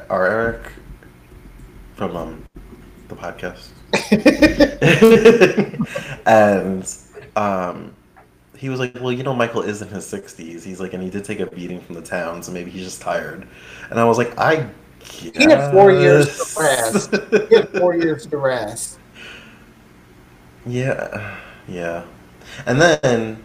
Our 0.09 0.27
Eric 0.27 0.71
from 1.95 2.15
um 2.15 2.45
the 3.07 3.15
podcast. 3.15 3.69
and 6.25 6.95
um, 7.35 7.93
he 8.57 8.69
was 8.69 8.79
like, 8.79 8.95
"Well, 8.95 9.11
you 9.11 9.23
know, 9.23 9.35
Michael 9.35 9.61
is 9.61 9.81
in 9.81 9.87
his 9.89 10.05
sixties. 10.05 10.63
He's 10.63 10.79
like, 10.79 10.93
and 10.93 11.03
he 11.03 11.09
did 11.09 11.23
take 11.23 11.39
a 11.39 11.45
beating 11.45 11.81
from 11.81 11.95
the 11.95 12.01
town, 12.01 12.43
so 12.43 12.51
maybe 12.51 12.71
he's 12.71 12.83
just 12.83 13.01
tired." 13.01 13.47
And 13.89 13.99
I 13.99 14.05
was 14.05 14.17
like, 14.17 14.37
"I." 14.37 14.69
He 15.03 15.31
had 15.43 15.71
four 15.71 15.91
years 15.91 16.55
to 16.55 16.59
rest. 16.59 17.11
He 17.49 17.55
had 17.55 17.69
four 17.69 17.95
years 17.95 18.25
to 18.25 18.37
rest. 18.37 18.97
yeah, 20.65 21.37
yeah. 21.67 22.05
And 22.65 22.81
then 22.81 23.43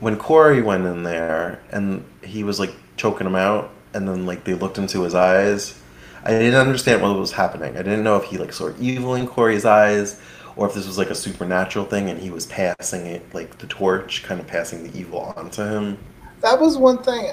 when 0.00 0.16
Corey 0.16 0.62
went 0.62 0.84
in 0.84 1.04
there 1.04 1.62
and 1.70 2.04
he 2.22 2.42
was 2.42 2.58
like 2.58 2.74
choking 2.96 3.24
him 3.24 3.36
out, 3.36 3.70
and 3.92 4.08
then 4.08 4.26
like 4.26 4.42
they 4.42 4.54
looked 4.54 4.78
into 4.78 5.02
his 5.02 5.14
eyes, 5.14 5.80
I 6.24 6.30
didn't 6.30 6.54
understand 6.54 7.02
what 7.02 7.16
was 7.18 7.32
happening. 7.32 7.74
I 7.76 7.82
didn't 7.82 8.02
know 8.02 8.16
if 8.16 8.24
he 8.24 8.38
like 8.38 8.52
saw 8.52 8.72
evil 8.80 9.14
in 9.14 9.26
Corey's 9.26 9.64
eyes, 9.66 10.20
or 10.56 10.66
if 10.66 10.74
this 10.74 10.86
was 10.86 10.96
like 10.98 11.10
a 11.10 11.14
supernatural 11.14 11.84
thing 11.84 12.08
and 12.08 12.18
he 12.18 12.30
was 12.30 12.46
passing 12.46 13.06
it 13.06 13.32
like 13.34 13.58
the 13.58 13.66
torch, 13.66 14.22
kind 14.22 14.40
of 14.40 14.46
passing 14.46 14.84
the 14.84 14.98
evil 14.98 15.34
onto 15.36 15.62
him. 15.62 15.98
That 16.40 16.58
was 16.60 16.78
one 16.78 17.02
thing 17.02 17.30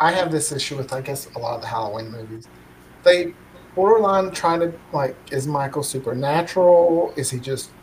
I 0.00 0.12
have 0.12 0.30
this 0.30 0.52
issue 0.52 0.76
with. 0.76 0.92
I 0.92 1.00
guess 1.00 1.28
a 1.34 1.38
lot 1.38 1.56
of 1.56 1.62
the 1.62 1.68
Halloween 1.68 2.10
movies, 2.10 2.48
they 3.04 3.36
borderline 3.74 4.32
trying 4.32 4.60
to 4.60 4.78
like, 4.92 5.18
is 5.32 5.46
Michael 5.46 5.82
supernatural? 5.82 7.14
Is 7.16 7.30
he 7.30 7.40
just 7.40 7.74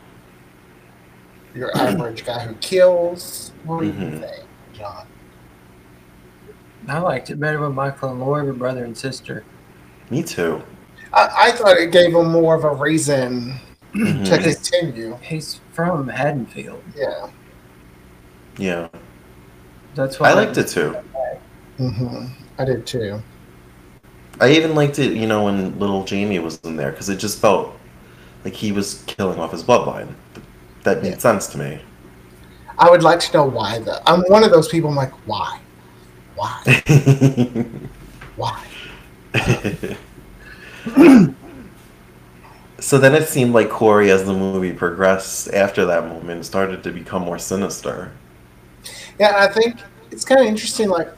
your 1.55 1.71
average 1.77 2.25
guy 2.25 2.45
who 2.45 2.55
kills? 2.57 3.55
What 3.63 3.81
do 3.81 3.87
you 3.87 3.93
Mhm. 3.93 4.19
think, 4.19 4.49
John? 4.71 5.05
I 6.87 6.99
liked 6.99 7.29
it 7.29 7.39
better 7.39 7.59
when 7.61 7.73
Michael 7.73 8.11
and 8.11 8.19
Laura 8.19 8.45
were 8.45 8.53
brother 8.53 8.85
and 8.85 8.97
sister. 8.97 9.47
Me 10.09 10.23
too. 10.23 10.61
I, 11.13 11.29
I 11.47 11.51
thought 11.51 11.77
it 11.77 11.91
gave 11.91 12.13
him 12.13 12.31
more 12.31 12.55
of 12.55 12.63
a 12.63 12.73
reason 12.73 13.55
to 13.93 13.99
Mhm. 13.99 14.43
continue. 14.43 15.17
He's 15.21 15.59
from 15.71 16.07
Haddonfield. 16.07 16.83
Yeah. 16.95 17.27
Yeah, 18.57 18.87
That's 19.95 20.19
why 20.19 20.29
I 20.31 20.33
liked 20.33 20.57
it 20.57 20.67
too. 20.67 20.95
hmm 21.77 22.25
I 22.57 22.65
did 22.65 22.87
too. 22.87 23.21
I 24.41 24.49
even 24.51 24.73
liked 24.75 24.97
it, 24.99 25.13
you 25.13 25.27
know, 25.27 25.43
when 25.45 25.77
little 25.79 26.03
Jamie 26.05 26.39
was 26.39 26.59
in 26.63 26.75
there 26.75 26.91
because 26.91 27.09
it 27.09 27.17
just 27.17 27.39
felt 27.39 27.75
like 28.43 28.53
he 28.53 28.71
was 28.71 29.03
killing 29.05 29.39
off 29.39 29.51
his 29.51 29.63
bloodline. 29.63 30.07
That 30.83 31.03
made 31.03 31.13
Yeah. 31.13 31.17
sense 31.17 31.47
to 31.47 31.57
me. 31.59 31.79
I 32.79 32.89
would 32.89 33.03
like 33.03 33.19
to 33.21 33.33
know 33.37 33.45
why 33.45 33.79
though. 33.79 33.99
I'm 34.07 34.21
one 34.27 34.43
of 34.43 34.51
those 34.51 34.67
people. 34.67 34.89
I'm 34.89 34.95
like, 34.95 35.13
why, 35.27 35.59
why, 36.35 36.61
why? 38.35 38.63
so 42.79 42.97
then 42.97 43.13
it 43.13 43.27
seemed 43.27 43.53
like 43.53 43.69
Corey, 43.69 44.11
as 44.11 44.25
the 44.25 44.33
movie 44.33 44.73
progressed 44.73 45.53
after 45.53 45.85
that 45.85 46.07
moment, 46.07 46.45
started 46.45 46.83
to 46.83 46.91
become 46.91 47.23
more 47.23 47.39
sinister. 47.39 48.11
Yeah, 49.19 49.33
I 49.37 49.47
think 49.47 49.79
it's 50.11 50.23
kind 50.23 50.41
of 50.41 50.47
interesting. 50.47 50.89
Like, 50.89 51.09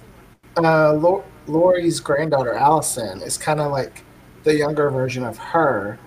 uh, 0.57 1.21
Laurie's 1.47 1.99
granddaughter 1.99 2.53
Allison 2.53 3.21
is 3.21 3.37
kind 3.37 3.59
of 3.59 3.71
like 3.71 4.03
the 4.43 4.55
younger 4.55 4.89
version 4.89 5.23
of 5.23 5.37
her, 5.37 5.99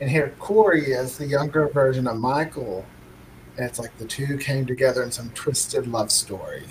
and 0.00 0.08
here 0.08 0.34
Corey 0.38 0.92
is 0.92 1.18
the 1.18 1.26
younger 1.26 1.68
version 1.68 2.06
of 2.06 2.16
Michael. 2.16 2.84
And 3.56 3.66
it's 3.68 3.78
like 3.78 3.96
the 3.98 4.06
two 4.06 4.38
came 4.38 4.64
together 4.64 5.02
in 5.02 5.10
some 5.10 5.30
twisted 5.30 5.86
love 5.86 6.10
story 6.10 6.64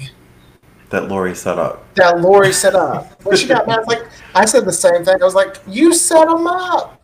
That 0.90 1.08
Laurie 1.08 1.36
set 1.36 1.60
up. 1.60 1.94
that 1.96 2.20
Laurie 2.20 2.52
set 2.52 2.76
up. 2.76 3.24
When 3.24 3.38
she 3.38 3.48
got 3.48 3.68
mad, 3.68 3.76
I 3.76 3.80
was 3.80 3.88
like, 3.88 4.08
I 4.34 4.46
said 4.46 4.66
the 4.66 4.74
same 4.74 5.06
thing. 5.06 5.22
I 5.22 5.26
was 5.26 5.36
like, 5.36 5.58
you 5.68 5.94
set 5.94 6.28
them 6.28 6.48
up. 6.48 7.02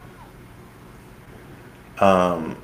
Um, 2.00 2.58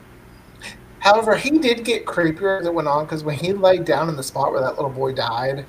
However, 1.01 1.35
he 1.35 1.57
did 1.57 1.83
get 1.83 2.05
creepier 2.05 2.59
as 2.59 2.67
it 2.67 2.73
went 2.73 2.87
on 2.87 3.05
because 3.05 3.23
when 3.23 3.35
he 3.35 3.53
laid 3.53 3.85
down 3.85 4.07
in 4.07 4.15
the 4.15 4.21
spot 4.23 4.51
where 4.51 4.61
that 4.61 4.75
little 4.75 4.91
boy 4.91 5.13
died, 5.13 5.65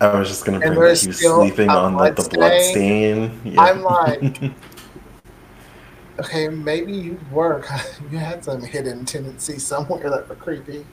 I 0.00 0.18
was 0.18 0.28
just 0.28 0.44
gonna 0.44 0.58
bring 0.58 0.74
that 0.74 1.00
he 1.00 1.06
was 1.06 1.18
sleeping 1.20 1.70
on 1.70 1.94
like 1.94 2.16
the 2.16 2.28
blood 2.28 2.60
stain. 2.60 3.40
Yeah. 3.44 3.60
I'm 3.60 3.82
like, 3.82 4.22
okay, 6.18 6.48
maybe 6.48 6.92
you 6.92 7.20
were. 7.30 7.64
You 8.10 8.18
had 8.18 8.44
some 8.44 8.60
hidden 8.60 9.04
tendencies 9.04 9.64
somewhere 9.64 10.10
that 10.10 10.28
were 10.28 10.34
creepy. 10.34 10.84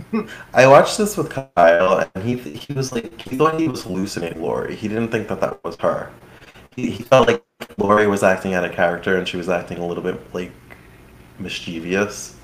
I 0.54 0.66
watched 0.66 0.98
this 0.98 1.16
with 1.16 1.30
Kyle, 1.30 2.08
and 2.14 2.24
he 2.24 2.36
he 2.38 2.72
was 2.72 2.92
like 2.92 3.20
he 3.20 3.36
thought 3.36 3.60
he 3.60 3.68
was 3.68 3.82
hallucinating 3.82 4.40
Laurie. 4.40 4.74
He 4.76 4.88
didn't 4.88 5.08
think 5.10 5.28
that 5.28 5.40
that 5.40 5.62
was 5.64 5.76
her. 5.80 6.12
He, 6.76 6.90
he 6.92 7.02
felt 7.04 7.28
like 7.28 7.44
Laurie 7.78 8.06
was 8.06 8.22
acting 8.22 8.54
out 8.54 8.64
of 8.64 8.72
character, 8.72 9.16
and 9.18 9.28
she 9.28 9.36
was 9.36 9.48
acting 9.48 9.78
a 9.78 9.86
little 9.86 10.02
bit 10.02 10.20
like 10.34 10.52
mischievous. 11.38 12.36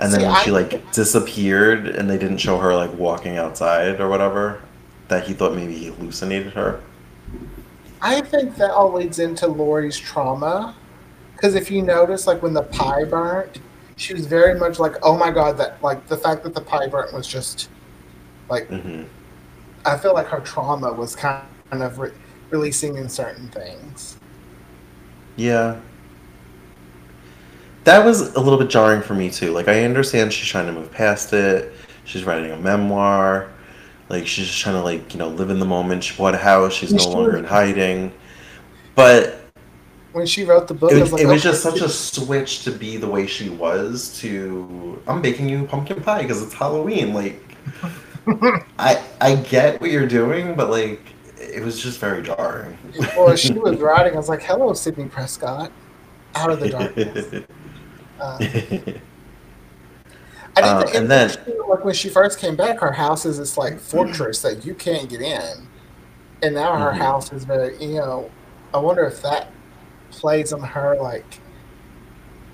And 0.00 0.12
then 0.12 0.20
See, 0.20 0.26
when 0.26 0.36
she 0.36 0.50
I- 0.50 0.52
like 0.52 0.92
disappeared, 0.92 1.86
and 1.88 2.10
they 2.10 2.18
didn't 2.18 2.38
show 2.38 2.58
her 2.58 2.74
like 2.74 2.92
walking 2.94 3.38
outside 3.38 4.00
or 4.00 4.08
whatever, 4.08 4.62
that 5.08 5.26
he 5.26 5.34
thought 5.34 5.54
maybe 5.56 5.76
he 5.76 5.86
hallucinated 5.88 6.54
her. 6.54 6.82
I 8.00 8.20
think 8.20 8.56
that 8.56 8.70
all 8.70 8.92
leads 8.92 9.18
into 9.18 9.46
Laurie's 9.46 9.98
trauma. 9.98 10.76
Because 11.32 11.54
if 11.54 11.70
you 11.70 11.82
notice, 11.82 12.26
like 12.26 12.42
when 12.42 12.54
the 12.54 12.62
pie 12.62 13.04
burnt, 13.04 13.60
she 13.96 14.14
was 14.14 14.26
very 14.26 14.58
much 14.58 14.78
like, 14.78 14.94
oh 15.02 15.16
my 15.16 15.30
god, 15.30 15.56
that, 15.58 15.82
like 15.82 16.06
the 16.06 16.16
fact 16.16 16.44
that 16.44 16.54
the 16.54 16.60
pie 16.60 16.86
burnt 16.86 17.12
was 17.12 17.26
just, 17.26 17.68
like, 18.48 18.68
hmm 18.68 19.02
I 19.86 19.96
feel 19.96 20.14
like 20.14 20.26
her 20.26 20.40
trauma 20.40 20.92
was 20.92 21.14
kind 21.14 21.44
of 21.70 21.98
re- 22.00 22.10
releasing 22.50 22.96
in 22.96 23.08
certain 23.08 23.48
things. 23.48 24.16
Yeah. 25.36 25.80
That 27.84 28.04
was 28.04 28.34
a 28.34 28.40
little 28.40 28.58
bit 28.58 28.68
jarring 28.68 29.00
for 29.00 29.14
me 29.14 29.30
too. 29.30 29.52
Like 29.52 29.68
I 29.68 29.84
understand 29.84 30.32
she's 30.32 30.48
trying 30.48 30.66
to 30.66 30.72
move 30.72 30.90
past 30.90 31.32
it. 31.32 31.72
She's 32.04 32.24
writing 32.24 32.50
a 32.50 32.56
memoir. 32.56 33.48
Like 34.08 34.26
she's 34.26 34.46
just 34.46 34.60
trying 34.60 34.74
to 34.74 34.82
like, 34.82 35.12
you 35.14 35.20
know, 35.20 35.28
live 35.28 35.50
in 35.50 35.60
the 35.60 35.64
moment. 35.64 36.02
She 36.02 36.16
bought 36.16 36.34
a 36.34 36.38
house, 36.38 36.72
she's 36.72 36.92
no 36.92 37.08
longer 37.08 37.36
in 37.36 37.44
hiding. 37.44 38.12
But 38.96 39.45
When 40.16 40.24
she 40.24 40.44
wrote 40.44 40.66
the 40.66 40.72
book, 40.72 40.92
it 40.92 40.98
was, 40.98 41.12
like, 41.12 41.20
it 41.20 41.26
was 41.26 41.44
okay, 41.44 41.50
just 41.50 41.62
such 41.62 41.82
a 41.82 41.90
switch 41.90 42.64
to 42.64 42.70
be 42.70 42.96
the 42.96 43.06
way 43.06 43.26
she 43.26 43.50
was 43.50 44.18
to 44.20 44.98
I'm 45.06 45.20
baking 45.20 45.46
you 45.46 45.66
pumpkin 45.66 46.02
pie 46.02 46.22
because 46.22 46.42
it's 46.42 46.54
Halloween. 46.54 47.12
Like 47.12 47.38
I 48.78 49.04
I 49.20 49.34
get 49.34 49.78
what 49.78 49.90
you're 49.90 50.06
doing, 50.06 50.54
but 50.54 50.70
like 50.70 51.02
it 51.38 51.62
was 51.62 51.82
just 51.82 51.98
very 51.98 52.22
jarring. 52.22 52.78
well, 53.14 53.36
she 53.36 53.52
was 53.52 53.78
writing, 53.78 54.14
I 54.14 54.16
was 54.16 54.30
like, 54.30 54.42
hello, 54.42 54.72
Sidney 54.72 55.04
Prescott, 55.04 55.70
out 56.34 56.50
of 56.50 56.60
the 56.60 56.70
darkness. 56.70 57.44
Uh, 58.18 58.38
I 58.40 58.46
think 58.46 59.02
Um, 60.56 60.80
the 60.80 60.96
and 60.96 61.10
then- 61.10 61.30
like 61.68 61.84
when 61.84 61.92
she 61.92 62.08
first 62.08 62.38
came 62.38 62.56
back, 62.56 62.78
her 62.80 62.92
house 62.92 63.26
is 63.26 63.36
this 63.36 63.58
like 63.58 63.78
fortress 63.78 64.40
that 64.40 64.64
you 64.64 64.72
can't 64.72 65.10
get 65.10 65.20
in, 65.20 65.68
and 66.42 66.54
now 66.54 66.74
her 66.78 66.92
Mhm. 66.92 66.96
house 66.96 67.30
is 67.34 67.44
very, 67.44 67.76
you 67.76 67.96
know. 67.96 68.30
I 68.72 68.78
wonder 68.78 69.04
if 69.04 69.20
that 69.20 69.48
plays 70.16 70.52
on 70.52 70.60
her 70.60 70.96
like, 71.00 71.40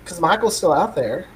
because 0.05 0.21
Michael's 0.21 0.57
still 0.57 0.73
out 0.73 0.95
there. 0.95 1.27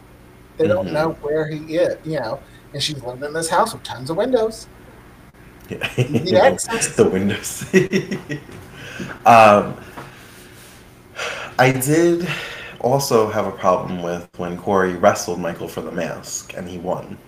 They 0.59 0.67
don't 0.67 0.89
Mhm. 0.89 0.93
know 0.93 1.11
where 1.21 1.47
he 1.49 1.77
is, 1.77 1.99
you 2.05 2.19
know, 2.21 2.41
and 2.73 2.83
she's 2.83 3.03
living 3.03 3.25
in 3.25 3.33
this 3.33 3.51
house 3.51 3.73
with 3.73 3.83
tons 3.83 4.11
of 4.11 4.17
windows. 4.17 4.69
Yeah. 5.69 5.89
The 5.97 6.41
access. 6.43 6.97
the 6.97 7.09
windows. 7.09 7.65
um, 9.27 9.77
I 11.59 11.73
did 11.73 12.29
also 12.81 13.31
have 13.31 13.47
a 13.47 13.53
problem 13.53 14.03
with 14.03 14.29
when 14.37 14.57
Corey 14.59 14.95
wrestled 14.95 15.41
Michael 15.41 15.69
for 15.69 15.81
the 15.81 15.93
mask 15.93 16.55
and 16.57 16.69
he 16.69 16.79
won. 16.79 17.19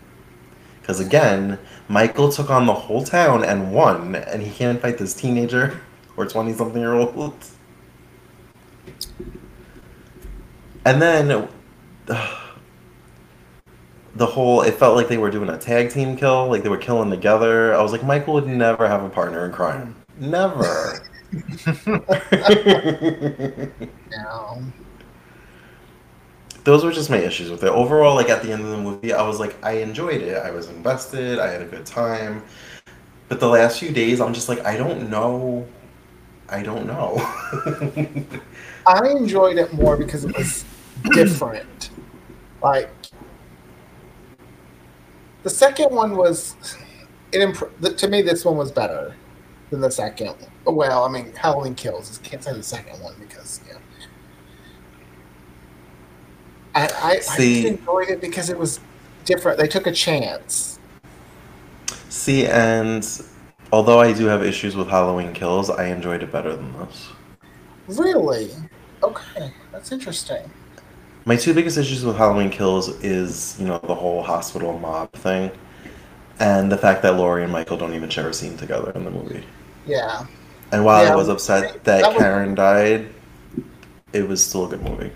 Because 0.81 1.01
again, 1.01 1.59
Michael 1.89 2.31
took 2.33 2.51
on 2.51 2.67
the 2.67 2.75
whole 2.75 3.05
town 3.05 3.45
and 3.45 3.73
won, 3.73 4.15
and 4.17 4.43
he 4.43 4.51
can't 4.51 4.81
fight 4.81 4.99
this 4.99 5.15
teenager 5.15 5.81
or 6.17 6.27
20 6.27 6.53
something 6.55 6.81
year 6.81 6.95
old. 6.95 7.35
And 10.89 11.03
then 11.03 11.29
the 14.17 14.25
whole, 14.25 14.63
it 14.63 14.73
felt 14.73 14.97
like 14.97 15.09
they 15.09 15.19
were 15.19 15.31
doing 15.31 15.51
a 15.51 15.59
tag 15.59 15.91
team 15.91 16.17
kill, 16.17 16.49
like 16.49 16.63
they 16.63 16.71
were 16.71 16.79
killing 16.79 17.11
together. 17.11 17.75
I 17.75 17.83
was 17.83 17.93
like, 17.93 18.03
Michael 18.03 18.33
would 18.35 18.47
never 18.47 18.89
have 18.89 19.05
a 19.05 19.11
partner 19.11 19.45
in 19.45 19.53
crime. 19.53 19.95
Never. 20.19 21.05
No. 24.17 24.63
those 26.65 26.83
were 26.83 26.93
just 26.93 27.11
my 27.11 27.19
issues 27.19 27.51
with 27.51 27.63
it. 27.65 27.69
Overall, 27.69 28.15
like 28.15 28.31
at 28.31 28.43
the 28.43 28.51
end 28.51 28.63
of 28.63 28.71
the 28.71 28.79
movie, 28.79 29.13
I 29.13 29.21
was 29.29 29.39
like, 29.39 29.63
I 29.63 29.73
enjoyed 29.73 30.23
it. 30.23 30.39
I 30.39 30.51
was 30.51 30.71
invested. 30.71 31.39
I 31.39 31.51
had 31.51 31.61
a 31.61 31.67
good 31.67 31.85
time. 31.85 32.43
But 33.29 33.41
the 33.41 33.49
last 33.49 33.79
few 33.79 33.91
days, 33.91 34.23
I'm 34.23 34.33
just 34.33 34.49
like, 34.49 34.65
I 34.65 34.79
don't 34.79 35.11
know. 35.11 35.69
I 36.49 36.63
don't 36.63 36.87
know. 36.87 37.19
I 38.87 39.07
enjoyed 39.11 39.59
it 39.59 39.71
more 39.75 39.99
because 39.99 40.25
it 40.25 40.35
was 40.35 40.65
different. 41.13 41.91
Like 42.63 42.91
the 45.43 45.51
second 45.51 45.95
one 45.95 46.17
was, 46.17 46.57
it 47.33 47.41
imp- 47.41 47.97
to 47.97 48.09
me 48.09 48.23
this 48.23 48.45
one 48.45 48.57
was 48.57 48.73
better 48.73 49.15
than 49.71 49.81
the 49.81 49.91
second. 49.91 50.35
Well, 50.65 51.05
I 51.05 51.09
mean, 51.09 51.33
Halloween 51.35 51.75
Kills. 51.75 52.21
I 52.23 52.27
can't 52.27 52.43
say 52.43 52.53
the 52.53 52.63
second 52.63 53.01
one 53.03 53.15
because 53.21 53.61
yeah. 53.67 53.79
I 56.75 56.87
I, 56.87 57.11
I 57.13 57.19
See- 57.21 57.63
just 57.63 57.79
enjoyed 57.81 58.09
it 58.09 58.21
because 58.21 58.51
it 58.51 58.59
was 58.59 58.81
different. 59.25 59.59
They 59.59 59.69
took 59.69 59.87
a 59.87 59.93
chance. 59.93 60.79
See, 62.09 62.47
and 62.47 63.07
although 63.73 64.01
I 64.01 64.13
do 64.13 64.27
have 64.27 64.43
issues 64.43 64.75
with 64.75 64.89
Halloween 64.89 65.33
Kills, 65.33 65.71
I 65.71 65.87
enjoyed 65.87 66.23
it 66.23 66.33
better 66.33 66.57
than 66.57 66.73
this. 66.79 67.09
Really? 67.87 68.51
Okay, 69.03 69.53
that's 69.73 69.93
interesting. 69.93 70.51
My 71.25 71.37
two 71.37 71.53
biggest 71.53 71.77
issues 71.77 72.05
with 72.05 72.17
Halloween 72.17 72.51
Kills 72.51 72.89
is, 73.05 73.57
you 73.61 73.67
know, 73.67 73.79
the 73.79 73.95
whole 73.95 74.23
hospital 74.23 74.79
mob 74.79 75.13
thing, 75.13 75.51
and 76.41 76.73
the 76.73 76.79
fact 76.79 77.03
that 77.03 77.17
Laurie 77.17 77.43
and 77.45 77.53
Michael 77.53 77.77
don't 77.77 77.95
even 77.95 78.09
share 78.09 78.29
a 78.29 78.35
scene 78.35 78.57
together 78.57 78.91
in 78.93 79.05
the 79.05 79.11
movie. 79.11 79.45
Yeah. 79.87 80.27
And 80.73 80.85
while 80.85 81.05
Yeah, 81.05 81.13
I 81.13 81.17
was 81.17 81.29
upset 81.29 81.85
that 81.85 82.03
that 82.03 82.13
was- 82.13 82.19
Karen 82.23 82.55
died, 82.55 83.09
it 84.13 84.27
was 84.27 84.43
still 84.43 84.67
a 84.67 84.69
good 84.69 84.83
movie. 84.83 85.13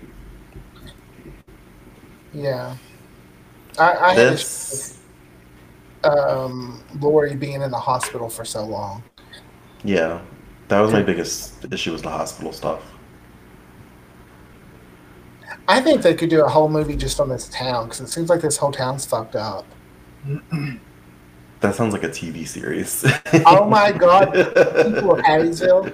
Yeah. 2.33 2.75
I, 3.79 3.93
I 3.93 4.13
had 4.13 4.17
This, 4.33 4.99
um, 6.03 6.83
Laurie 6.99 7.35
being 7.35 7.61
in 7.61 7.71
the 7.71 7.79
hospital 7.79 8.29
for 8.29 8.45
so 8.45 8.63
long. 8.65 9.03
yeah, 9.83 10.21
that 10.67 10.79
was 10.79 10.91
my 10.93 11.01
biggest 11.01 11.65
issue 11.71 11.91
was 11.91 12.01
the 12.03 12.09
hospital 12.09 12.51
stuff. 12.53 12.81
I 15.67 15.79
think 15.81 16.01
they 16.01 16.13
could 16.13 16.29
do 16.29 16.43
a 16.43 16.49
whole 16.49 16.69
movie 16.69 16.95
just 16.95 17.19
on 17.19 17.29
this 17.29 17.47
town 17.49 17.85
because 17.85 18.01
it 18.01 18.07
seems 18.07 18.29
like 18.29 18.41
this 18.41 18.57
whole 18.57 18.71
town's 18.71 19.05
fucked 19.05 19.35
up. 19.35 19.65
That 21.63 21.75
sounds 21.75 21.93
like 21.93 22.03
a 22.03 22.09
TV 22.09 22.45
series. 22.45 23.05
Oh 23.45 23.65
my 23.69 23.89
god, 23.97 24.33
people 24.33 25.13
of 25.13 25.19
Hattiesville 25.19 25.93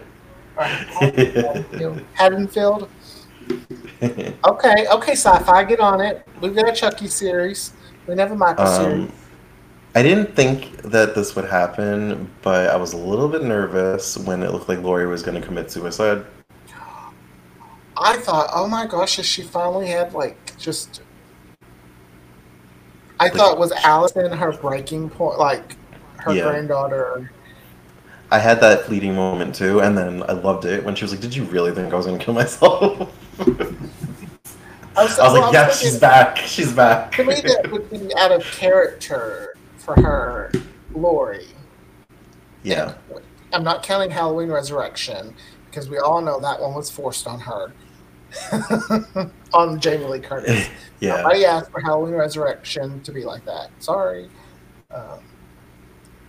or 0.58 2.04
Haddonfield. 2.16 2.90
Okay, 4.02 4.88
okay, 4.88 5.12
Syfy, 5.12 5.68
get 5.68 5.80
on 5.80 6.02
it. 6.02 6.28
We've 6.42 6.56
got 6.56 6.68
a 6.68 6.74
Chucky 6.74 7.08
series. 7.08 7.74
We 8.08 8.16
never 8.16 8.36
Michael 8.36 8.66
series. 8.66 9.10
Um, 9.10 9.14
I 9.94 10.02
didn't 10.02 10.36
think 10.36 10.82
that 10.82 11.14
this 11.14 11.36
would 11.36 11.46
happen, 11.46 12.32
but 12.42 12.72
I 12.72 12.76
was 12.76 12.94
a 12.94 12.98
little 12.98 13.30
bit 13.30 13.44
nervous 13.44 14.18
when 14.18 14.42
it 14.42 14.52
looked 14.52 14.70
like 14.70 14.80
Laurie 14.80 15.06
was 15.06 15.22
going 15.22 15.40
to 15.40 15.46
commit 15.46 15.70
suicide. 15.70 16.26
I 18.02 18.18
thought, 18.18 18.50
oh 18.54 18.68
my 18.68 18.86
gosh, 18.86 19.18
has 19.18 19.26
she 19.26 19.42
finally 19.44 19.88
had 19.88 20.14
like 20.14 20.58
just? 20.58 21.02
I 23.20 23.26
Like- 23.26 23.34
thought 23.34 23.58
was 23.60 23.72
Allison 23.74 24.32
her 24.32 24.52
breaking 24.54 25.10
point, 25.10 25.38
like 25.40 25.76
her 26.18 26.34
Yeah. 26.34 26.44
granddaughter. 26.44 27.32
I 28.32 28.40
had 28.40 28.62
that 28.62 28.86
fleeting 28.86 29.16
moment 29.16 29.56
too, 29.56 29.82
and 29.82 29.98
then 29.98 30.24
I 30.30 30.34
loved 30.34 30.64
it 30.66 30.84
when 30.86 30.96
she 30.96 31.04
was 31.04 31.12
like, 31.12 31.20
"Did 31.20 31.36
you 31.36 31.44
really 31.46 31.72
think 31.72 31.92
I 31.92 31.96
was 31.98 32.06
going 32.06 32.20
to 32.20 32.24
kill 32.24 32.36
myself?" 32.36 33.10
I 33.40 33.44
was, 33.44 33.50
I 34.96 35.04
was 35.04 35.18
well, 35.18 35.42
like, 35.42 35.54
"Yes, 35.54 35.80
thinking- 35.80 35.92
she's 35.92 36.00
back. 36.00 36.38
She's 36.38 36.72
back." 36.74 37.12
To 37.14 37.24
me, 37.24 37.36
that 37.42 37.72
would 37.72 37.90
be 37.90 38.16
out 38.16 38.32
of 38.32 38.44
character 38.44 39.56
for 39.78 39.96
her, 40.00 40.52
Laurie. 40.94 41.48
yeah, 42.64 42.94
I'm 43.52 43.64
not 43.64 43.82
counting 43.84 44.12
Halloween 44.12 44.50
Resurrection 44.50 45.34
because 45.66 45.90
we 45.90 45.98
all 45.98 46.22
know 46.22 46.40
that 46.40 46.62
one 46.62 46.76
was 46.76 46.90
forced 46.90 47.26
on 47.28 47.40
her. 47.40 47.72
on 49.54 49.80
Jamie 49.80 50.06
Lee 50.06 50.20
Curtis. 50.20 50.70
yeah. 51.00 51.18
Nobody 51.18 51.46
asked 51.46 51.72
for 51.72 51.82
Halloween 51.82 52.14
Resurrection 52.16 53.02
to 53.02 53.12
be 53.12 53.24
like 53.24 53.46
that. 53.46 53.70
Sorry. 53.80 54.30
Um, 54.92 55.20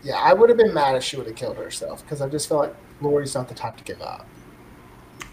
yeah, 0.02 0.16
I 0.16 0.32
would 0.32 0.48
have 0.48 0.58
been 0.58 0.72
mad 0.72 0.96
if 0.96 1.04
she 1.04 1.16
would 1.16 1.26
have 1.26 1.36
killed 1.36 1.56
herself 1.56 2.02
because 2.02 2.20
I 2.20 2.28
just 2.28 2.48
feel 2.48 2.58
like 2.58 2.74
Laurie's 3.00 3.34
not 3.34 3.48
the 3.48 3.54
type 3.54 3.76
to 3.76 3.84
give 3.84 4.00
up. 4.00 4.26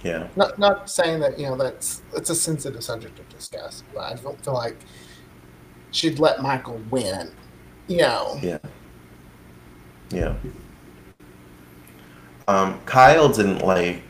Yeah, 0.03 0.27
Not 0.35 0.59
not 0.59 0.89
saying 0.89 1.21
that 1.21 1.39
you 1.39 1.47
know 1.47 1.57
that's 1.57 2.01
it's 2.15 2.29
a 2.29 2.35
sensitive 2.35 2.83
subject 2.83 3.17
to 3.17 3.23
discuss, 3.35 3.83
but 3.93 4.01
I 4.01 4.15
don't 4.15 4.43
feel 4.43 4.53
like 4.53 4.77
she'd 5.91 6.19
let 6.19 6.41
Michael 6.41 6.79
win. 6.91 7.31
You 7.87 7.97
know. 7.97 8.39
yeah, 8.43 8.59
yeah. 10.09 10.35
Um, 12.47 12.79
Kyle 12.85 13.29
didn't 13.29 13.65
like. 13.65 14.01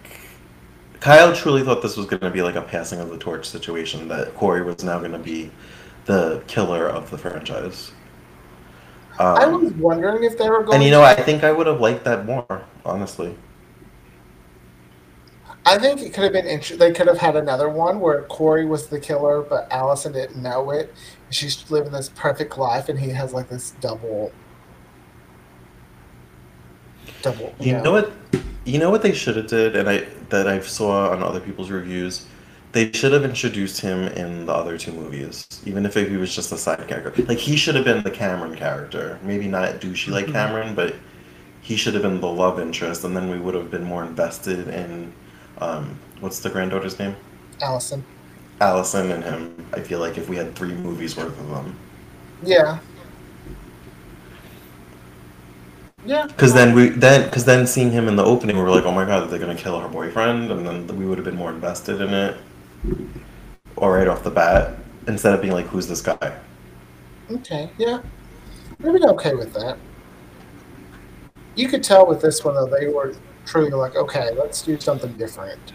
Kyle 1.07 1.33
truly 1.33 1.63
thought 1.63 1.81
this 1.81 1.95
was 1.95 2.05
going 2.05 2.19
to 2.19 2.29
be 2.29 2.41
like 2.41 2.55
a 2.55 2.61
passing 2.61 2.99
of 2.99 3.09
the 3.09 3.17
torch 3.17 3.47
situation. 3.47 4.09
That 4.09 4.35
Corey 4.35 4.61
was 4.61 4.83
now 4.83 4.99
going 4.99 5.13
to 5.13 5.19
be 5.19 5.49
the 6.03 6.43
killer 6.47 6.89
of 6.89 7.09
the 7.09 7.17
franchise. 7.17 7.93
Um, 9.17 9.37
I 9.37 9.45
was 9.45 9.71
wondering 9.75 10.25
if 10.25 10.37
they 10.37 10.49
were 10.49 10.63
going. 10.63 10.75
and 10.75 10.83
you 10.83 10.91
know, 10.91 11.01
I 11.01 11.15
think 11.15 11.45
I 11.45 11.51
would 11.53 11.65
have 11.65 11.79
liked 11.79 12.03
that 12.03 12.25
more, 12.25 12.65
honestly. 12.83 13.37
I 15.65 15.77
think 15.77 16.01
it 16.01 16.13
could 16.13 16.25
have 16.25 16.33
been 16.33 16.45
interesting. 16.45 16.77
They 16.77 16.91
could 16.91 17.07
have 17.07 17.19
had 17.19 17.37
another 17.37 17.69
one 17.69 18.01
where 18.01 18.23
Corey 18.23 18.65
was 18.65 18.87
the 18.87 18.99
killer, 18.99 19.41
but 19.41 19.71
Allison 19.71 20.11
didn't 20.11 20.43
know 20.43 20.71
it. 20.71 20.93
She's 21.29 21.71
living 21.71 21.93
this 21.93 22.09
perfect 22.09 22.57
life, 22.57 22.89
and 22.89 22.99
he 22.99 23.11
has 23.11 23.31
like 23.31 23.47
this 23.47 23.71
double, 23.79 24.33
double. 27.21 27.55
You 27.61 27.77
know 27.77 27.93
what? 27.93 28.11
You 28.67 28.79
know 28.79 28.89
what 28.91 29.01
they 29.01 29.13
should 29.13 29.37
have 29.37 29.47
did, 29.47 29.75
and 29.75 29.89
I 29.89 29.99
that 30.29 30.47
I 30.47 30.59
saw 30.59 31.09
on 31.11 31.23
other 31.23 31.39
people's 31.39 31.71
reviews. 31.71 32.25
They 32.73 32.91
should 32.91 33.13
have 33.13 33.23
introduced 33.23 33.81
him 33.81 34.09
in 34.09 34.45
the 34.45 34.53
other 34.53 34.77
two 34.77 34.91
movies, 34.91 35.47
even 35.65 35.85
if 35.85 35.95
he 35.95 36.17
was 36.17 36.35
just 36.35 36.51
a 36.51 36.57
side 36.57 36.87
character. 36.87 37.23
Like 37.23 37.39
he 37.39 37.55
should 37.55 37.75
have 37.75 37.85
been 37.85 38.03
the 38.03 38.11
Cameron 38.11 38.55
character. 38.55 39.19
Maybe 39.23 39.47
not 39.47 39.79
douchey 39.81 40.11
like 40.11 40.27
Mhm. 40.27 40.33
Cameron, 40.33 40.75
but 40.75 40.95
he 41.61 41.77
should 41.77 41.95
have 41.95 42.03
been 42.03 42.21
the 42.21 42.27
love 42.31 42.59
interest, 42.59 43.03
and 43.05 43.15
then 43.17 43.29
we 43.29 43.39
would 43.39 43.55
have 43.55 43.71
been 43.71 43.85
more 43.85 44.03
invested 44.05 44.67
in 44.69 45.13
um, 45.59 46.01
what's 46.19 46.39
the 46.41 46.49
granddaughter's 46.51 46.99
name? 46.99 47.15
Allison. 47.61 48.03
Allison 48.61 49.11
and 49.11 49.23
him. 49.23 49.67
I 49.73 49.81
feel 49.81 49.99
like 49.99 50.17
if 50.17 50.29
we 50.29 50.35
had 50.37 50.55
three 50.55 50.73
movies 50.73 51.17
worth 51.17 51.39
of 51.39 51.49
them, 51.49 51.79
Yeah. 52.41 52.79
Yeah. 56.07 56.25
because 56.27 56.53
then 56.53 56.73
we 56.73 56.89
then 56.89 57.25
because 57.25 57.43
then 57.45 57.67
seeing 57.67 57.91
him 57.91 58.07
in 58.07 58.15
the 58.15 58.23
opening, 58.23 58.55
we 58.55 58.63
were 58.63 58.69
like, 58.69 58.85
oh 58.85 58.91
my 58.91 59.05
god, 59.05 59.29
they're 59.29 59.39
gonna 59.39 59.55
kill 59.55 59.79
her 59.79 59.87
boyfriend, 59.87 60.51
and 60.51 60.65
then 60.65 60.97
we 60.97 61.05
would 61.05 61.17
have 61.17 61.25
been 61.25 61.35
more 61.35 61.51
invested 61.51 62.01
in 62.01 62.13
it. 62.13 62.37
Or 63.75 63.93
right 63.93 64.07
off 64.07 64.23
the 64.23 64.31
bat, 64.31 64.77
instead 65.07 65.33
of 65.33 65.41
being 65.41 65.53
like, 65.53 65.67
who's 65.67 65.87
this 65.87 66.01
guy? 66.01 66.37
Okay. 67.29 67.69
Yeah. 67.77 68.01
I've 68.79 68.93
been 68.93 69.05
okay 69.05 69.33
with 69.35 69.53
that. 69.53 69.77
You 71.55 71.67
could 71.67 71.83
tell 71.83 72.05
with 72.07 72.21
this 72.21 72.43
one 72.45 72.55
though 72.55 72.67
they 72.67 72.87
were 72.87 73.15
truly 73.45 73.71
like, 73.71 73.95
okay, 73.95 74.31
let's 74.31 74.61
do 74.61 74.79
something 74.79 75.11
different. 75.13 75.73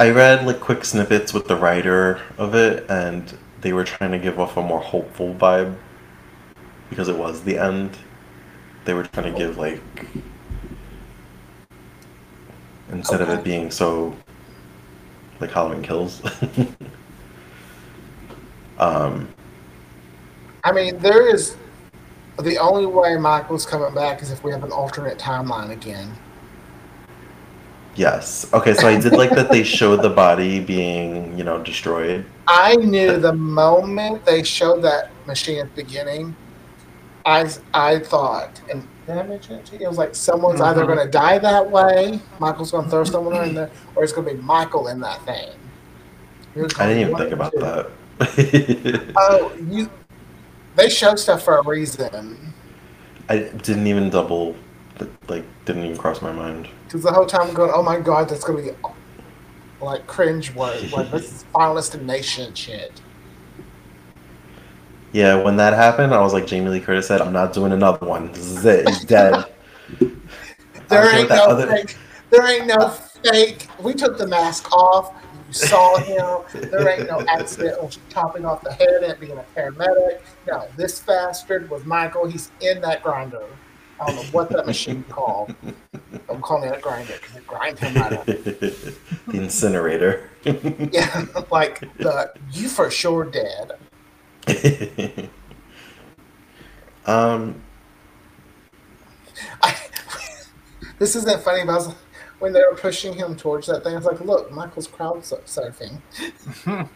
I 0.00 0.10
read 0.10 0.46
like 0.46 0.60
quick 0.60 0.84
snippets 0.84 1.34
with 1.34 1.46
the 1.46 1.56
writer 1.56 2.20
of 2.38 2.54
it, 2.54 2.86
and 2.88 3.36
they 3.60 3.72
were 3.72 3.84
trying 3.84 4.12
to 4.12 4.18
give 4.18 4.40
off 4.40 4.56
a 4.56 4.62
more 4.62 4.80
hopeful 4.80 5.34
vibe 5.34 5.76
because 6.88 7.08
it 7.08 7.16
was 7.16 7.42
the 7.42 7.58
end. 7.58 7.96
They 8.84 8.94
were 8.94 9.04
trying 9.04 9.32
to 9.32 9.38
give 9.38 9.58
like 9.58 9.82
instead 12.90 13.20
of 13.20 13.28
it 13.28 13.44
being 13.44 13.70
so 13.70 14.16
like 15.40 15.50
Halloween 15.50 15.82
Kills. 15.82 16.22
um, 18.78 19.28
I 20.64 20.72
mean, 20.72 20.98
there 20.98 21.34
is 21.34 21.56
the 22.38 22.58
only 22.58 22.86
way 22.86 23.16
Michael's 23.16 23.66
coming 23.66 23.94
back 23.94 24.22
is 24.22 24.30
if 24.30 24.44
we 24.44 24.52
have 24.52 24.64
an 24.64 24.72
alternate 24.72 25.18
timeline 25.18 25.70
again. 25.70 26.12
Yes. 27.96 28.52
Okay, 28.54 28.74
so 28.74 28.86
I 28.86 29.00
did 29.00 29.12
like 29.12 29.30
that 29.30 29.50
they 29.50 29.64
showed 29.64 30.02
the 30.02 30.10
body 30.10 30.60
being, 30.60 31.36
you 31.36 31.44
know, 31.44 31.62
destroyed. 31.62 32.24
I 32.46 32.76
knew 32.76 33.18
the 33.18 33.32
moment 33.32 34.24
they 34.24 34.42
showed 34.42 34.82
that 34.82 35.10
machine 35.26 35.58
at 35.58 35.74
the 35.74 35.82
beginning, 35.82 36.36
I 37.26 37.48
I 37.74 37.98
thought, 37.98 38.60
and 38.70 38.86
did 39.06 39.18
I 39.18 39.22
mention 39.24 39.56
it 39.56 39.66
to 39.66 39.76
you? 39.76 39.84
It 39.84 39.88
was 39.88 39.98
like 39.98 40.14
someone's 40.14 40.60
either 40.60 40.84
Mhm. 40.84 40.86
going 40.86 40.98
to 41.06 41.10
die 41.10 41.38
that 41.38 41.70
way, 41.70 42.20
Michael's 42.38 42.70
going 42.70 42.84
to 42.84 42.90
throw 42.90 43.04
someone 43.04 43.42
in 43.44 43.54
there, 43.54 43.70
or 43.94 44.04
it's 44.04 44.12
going 44.12 44.26
to 44.28 44.34
be 44.34 44.40
Michael 44.40 44.88
in 44.88 45.00
that 45.00 45.24
thing. 45.24 45.48
I 46.78 46.86
didn't 46.86 46.98
even 46.98 47.16
think 47.16 47.32
about 47.32 47.52
two. 47.52 47.60
that. 47.60 49.14
Oh, 49.16 49.52
you. 49.70 49.90
They 50.76 50.88
showed 50.88 51.18
stuff 51.18 51.42
for 51.42 51.58
a 51.58 51.62
reason. 51.62 52.54
I 53.28 53.38
didn't 53.38 53.86
even 53.86 54.10
double, 54.10 54.56
like, 55.28 55.44
didn't 55.64 55.84
even 55.84 55.96
cross 55.96 56.20
my 56.22 56.32
mind. 56.32 56.68
Because 56.86 57.02
the 57.02 57.12
whole 57.12 57.26
time 57.26 57.48
I'm 57.48 57.54
going, 57.54 57.70
oh 57.74 57.82
my 57.82 57.98
god, 58.00 58.28
that's 58.28 58.44
going 58.44 58.64
to 58.64 58.72
be 58.72 58.78
like 59.80 60.06
cringe 60.06 60.54
word. 60.54 60.90
Like, 60.92 61.10
this 61.10 61.32
is 61.32 61.44
Final 61.52 61.76
Destination 61.76 62.54
shit. 62.54 63.00
Yeah, 65.12 65.42
when 65.42 65.56
that 65.56 65.72
happened, 65.72 66.14
I 66.14 66.20
was 66.20 66.32
like 66.32 66.46
Jamie 66.46 66.68
Lee 66.68 66.80
Curtis 66.80 67.08
said, 67.08 67.20
"I'm 67.20 67.32
not 67.32 67.52
doing 67.52 67.72
another 67.72 68.06
one. 68.06 68.30
This 68.32 68.46
is 68.46 68.64
it. 68.64 68.88
He's 68.88 69.04
dead." 69.04 69.44
There 70.88 71.14
ain't 71.16 71.28
no 71.28 71.44
other- 71.44 71.68
fake. 71.68 71.96
There 72.30 72.44
ain't 72.48 72.66
no 72.66 72.88
fake. 72.88 73.68
We 73.80 73.94
took 73.94 74.18
the 74.18 74.26
mask 74.26 74.72
off. 74.72 75.14
You 75.46 75.52
saw 75.52 75.98
him. 75.98 76.40
There 76.70 76.88
ain't 76.88 77.08
no 77.08 77.20
accidental 77.28 77.88
chopping 78.08 78.44
off 78.44 78.62
the 78.62 78.72
head 78.72 79.04
and 79.04 79.18
being 79.20 79.38
a 79.38 79.44
paramedic. 79.56 80.20
No, 80.48 80.66
this 80.76 80.98
bastard 80.98 81.70
was 81.70 81.84
Michael. 81.84 82.26
He's 82.26 82.50
in 82.60 82.80
that 82.80 83.04
grinder. 83.04 83.44
I 84.00 84.06
don't 84.06 84.16
know 84.16 84.22
what 84.32 84.48
that 84.50 84.66
machine 84.66 85.04
called. 85.08 85.54
I'm 86.28 86.40
calling 86.40 86.70
it 86.70 86.76
a 86.78 86.80
grinder 86.80 87.14
because 87.20 87.36
it 87.36 87.46
grinds 87.46 87.80
him 87.80 87.94
right 87.94 88.12
up. 88.12 88.26
the 88.26 88.96
incinerator. 89.32 90.28
Yeah, 90.44 91.24
like 91.52 91.80
the 91.98 92.32
you 92.52 92.68
for 92.68 92.90
sure 92.90 93.24
dead. 93.24 93.72
um, 97.06 97.60
I, 99.62 99.76
this 100.98 101.16
isn't 101.16 101.42
funny, 101.42 101.64
but 101.64 101.94
when 102.40 102.52
they 102.52 102.60
were 102.60 102.76
pushing 102.76 103.12
him 103.12 103.36
towards 103.36 103.66
that 103.68 103.84
thing, 103.84 103.94
I 103.94 103.96
was 103.96 104.06
like, 104.06 104.20
"Look, 104.20 104.50
Michael's 104.50 104.86
crowd 104.86 105.22
surfing 105.22 106.00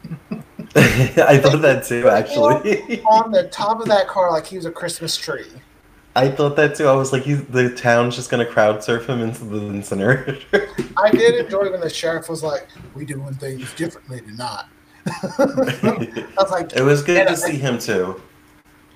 I 0.77 1.39
thought 1.39 1.63
that 1.63 1.85
too. 1.87 2.09
Actually, 2.09 3.03
on 3.03 3.31
the 3.31 3.49
top 3.53 3.81
of 3.81 3.87
that 3.87 4.09
car 4.09 4.33
like 4.33 4.47
he 4.47 4.57
was 4.57 4.67
a 4.67 4.71
Christmas 4.71 5.17
tree." 5.17 5.47
I 6.17 6.29
thought 6.31 6.55
that 6.57 6.77
too. 6.77 6.87
I 6.87 6.95
was 6.95 7.13
like, 7.13 7.25
the 7.25 7.75
town's 7.77 8.15
just 8.15 8.31
gonna 8.31 8.47
crowd 8.47 8.83
surf 8.83 9.09
him 9.09 9.21
into 9.21 9.45
the 9.45 9.59
incinerator. 9.67 10.69
I 10.97 11.11
did 11.11 11.45
enjoy 11.45 11.71
when 11.71 11.81
the 11.81 11.91
sheriff 11.91 12.29
was 12.29 12.43
like, 12.43 12.69
"We 12.95 13.05
doing 13.05 13.35
things 13.35 13.73
differently 13.75 14.21
tonight." 14.21 14.65
I 15.39 16.25
was 16.39 16.51
like, 16.51 16.73
it 16.75 16.83
was 16.83 17.03
good 17.03 17.27
to 17.27 17.37
see 17.37 17.59
him 17.59 17.79
too. 17.79 18.21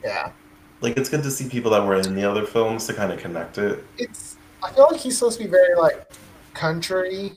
"Yeah, 0.03 0.33
Like, 0.81 0.97
it's 0.97 1.09
good 1.09 1.23
to 1.25 1.31
see 1.31 1.49
people 1.49 1.71
that 1.73 1.85
were 1.87 1.97
in 1.97 2.15
the 2.15 2.25
other 2.25 2.47
films 2.47 2.87
to 2.87 2.95
kind 2.95 3.13
of 3.13 3.19
connect 3.19 3.59
it. 3.59 3.85
it's." 3.97 4.37
I 4.63 4.73
feel 4.73 4.89
like 4.91 5.01
he's 5.01 5.17
supposed 5.19 5.39
to 5.39 5.45
be 5.45 5.51
very 5.51 5.75
like 5.77 6.11
country, 6.55 7.33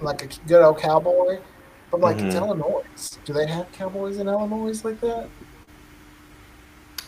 like 0.00 0.22
a 0.22 0.28
good 0.48 0.62
old 0.62 0.78
cowboy. 0.80 1.40
But 1.90 2.00
like 2.00 2.22
it's 2.22 2.34
Mhm. 2.34 2.36
Illinois. 2.36 2.82
Do 3.24 3.32
they 3.34 3.46
have 3.48 3.70
cowboys 3.72 4.18
in 4.18 4.28
Illinois 4.28 4.84
like 4.84 5.00
that? 5.00 5.30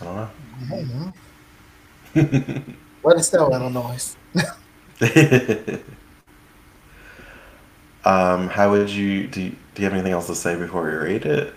I 0.00 0.05
don't 0.05 0.16
know. 0.16 0.31
I 0.70 0.76
don't 0.76 0.88
know. 0.88 1.12
Let 3.03 3.16
us 3.16 3.33
know, 3.33 3.53
Illinois. 3.53 4.16
um, 8.05 8.48
how 8.48 8.70
would 8.70 8.90
you 8.90 9.26
do? 9.26 9.42
You, 9.42 9.57
do 9.81 9.85
you 9.85 9.88
have 9.88 9.99
anything 9.99 10.12
else 10.12 10.27
to 10.27 10.35
say 10.35 10.57
before 10.57 10.83
we 10.83 10.90
rate 10.90 11.25
it? 11.25 11.55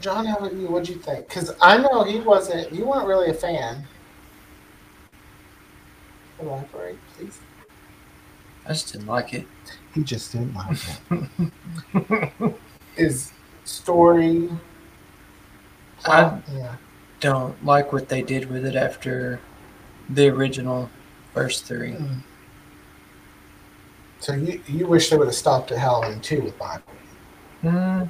John, 0.00 0.24
how 0.24 0.38
about 0.38 0.54
you? 0.54 0.66
What'd 0.66 0.88
you 0.88 0.94
think? 0.94 1.28
Because 1.28 1.54
I 1.60 1.76
know 1.76 2.04
he 2.04 2.20
wasn't. 2.20 2.72
You 2.72 2.86
weren't 2.86 3.06
really 3.06 3.28
a 3.28 3.34
fan. 3.34 3.84
Elaborate, 6.40 6.96
please. 7.14 7.38
I 8.64 8.70
just 8.70 8.94
didn't 8.94 9.08
like 9.08 9.34
it. 9.34 9.46
He 9.94 10.02
just 10.02 10.32
didn't 10.32 10.54
like 10.54 10.78
it. 11.10 12.54
His 12.96 13.34
story. 13.64 14.48
plot, 16.02 16.42
yeah. 16.50 16.76
Don't 17.20 17.62
like 17.62 17.92
what 17.92 18.08
they 18.08 18.22
did 18.22 18.50
with 18.50 18.64
it 18.64 18.74
after 18.74 19.38
the 20.08 20.28
original 20.28 20.88
first 21.34 21.66
three. 21.66 21.92
Mm. 21.92 22.22
So 24.22 24.34
you 24.34 24.62
you 24.68 24.86
wish 24.86 25.10
they 25.10 25.16
would 25.16 25.26
have 25.26 25.34
stopped 25.34 25.72
at 25.72 25.78
Halloween 25.78 26.20
too 26.20 26.42
with 26.42 26.56
Michael. 26.60 26.94
Hmm. 27.62 28.04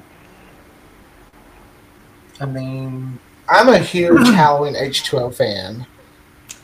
I 2.39 2.45
mean, 2.45 3.17
I'm 3.49 3.69
a 3.69 3.79
huge 3.79 4.27
Halloween 4.29 4.75
H 4.75 5.03
two 5.05 5.17
O 5.17 5.31
fan. 5.31 5.87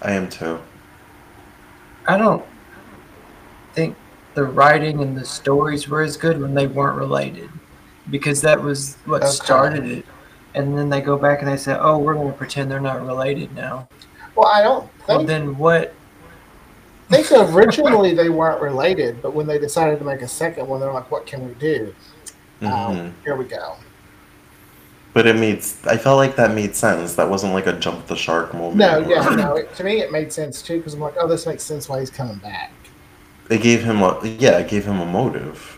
I 0.03 0.12
am 0.12 0.29
too. 0.29 0.59
I 2.07 2.15
don't 2.15 2.45
think 3.73 3.95
the 4.35 4.43
writing 4.43 5.01
and 5.01 5.17
the 5.17 5.25
stories 5.25 5.88
were 5.89 6.03
as 6.03 6.15
good 6.15 6.39
when 6.39 6.53
they 6.53 6.67
weren't 6.67 6.99
related, 6.99 7.49
because 8.12 8.41
that 8.41 8.62
was 8.62 8.97
what 9.05 9.23
Okay. 9.23 9.31
started 9.31 9.85
it. 9.85 10.05
And 10.53 10.77
then 10.77 10.89
they 10.89 11.01
go 11.01 11.17
back 11.17 11.41
and 11.41 11.47
they 11.51 11.57
say, 11.57 11.75
"Oh, 11.79 11.97
we're 11.97 12.13
going 12.13 12.31
to 12.31 12.38
pretend 12.38 12.69
they're 12.69 12.79
not 12.79 13.03
related 13.03 13.55
now." 13.55 13.89
Well, 14.35 14.45
I 14.47 14.62
don't 14.62 14.88
Well, 15.07 15.23
then 15.23 15.57
what? 15.57 15.95
Think 17.10 17.32
originally 17.32 18.13
they 18.13 18.30
weren't 18.30 18.62
related, 18.62 19.22
but 19.22 19.34
when 19.34 19.48
they 19.48 19.58
decided 19.60 20.00
to 20.00 20.06
make 20.06 20.22
a 20.22 20.28
second 20.28 20.67
one, 20.67 20.80
they're 20.80 20.93
like, 20.93 21.10
"What 21.12 21.26
can 21.26 21.48
we 21.48 21.54
do?" 21.56 21.93
Mhm. 22.62 22.72
Um, 22.72 23.13
here 23.24 23.36
we 23.36 23.45
go. 23.45 23.76
But 25.13 25.26
it 25.26 25.36
made. 25.36 25.63
I 25.86 25.98
felt 25.98 26.17
like 26.17 26.36
that 26.36 26.54
made 26.54 26.76
sense. 26.76 27.15
That 27.15 27.30
wasn't 27.30 27.54
like 27.54 27.65
a 27.67 27.74
jump 27.74 28.06
the 28.08 28.15
shark 28.15 28.54
moment. 28.54 28.76
No, 28.78 29.00
or- 29.04 29.10
yeah, 29.10 29.30
no. 29.36 29.56
It, 29.56 29.74
to 29.76 29.84
me, 29.84 30.02
it 30.02 30.12
made 30.12 30.32
sense 30.32 30.62
too 30.62 30.78
because 30.78 30.93
I'm 30.93 31.00
like, 31.00 31.15
"Oh, 31.19 31.28
this 31.28 31.45
makes 31.45 31.63
sense 31.63 31.89
why 31.89 32.00
he's 32.00 32.12
coming 32.12 32.38
back." 32.38 32.72
It 33.50 33.62
gave 33.62 33.84
him 33.84 34.02
a 34.04 34.19
yeah. 34.24 34.60
It 34.60 34.67
gave 34.67 34.86
him 34.86 35.00
a 35.00 35.06
motive. 35.06 35.78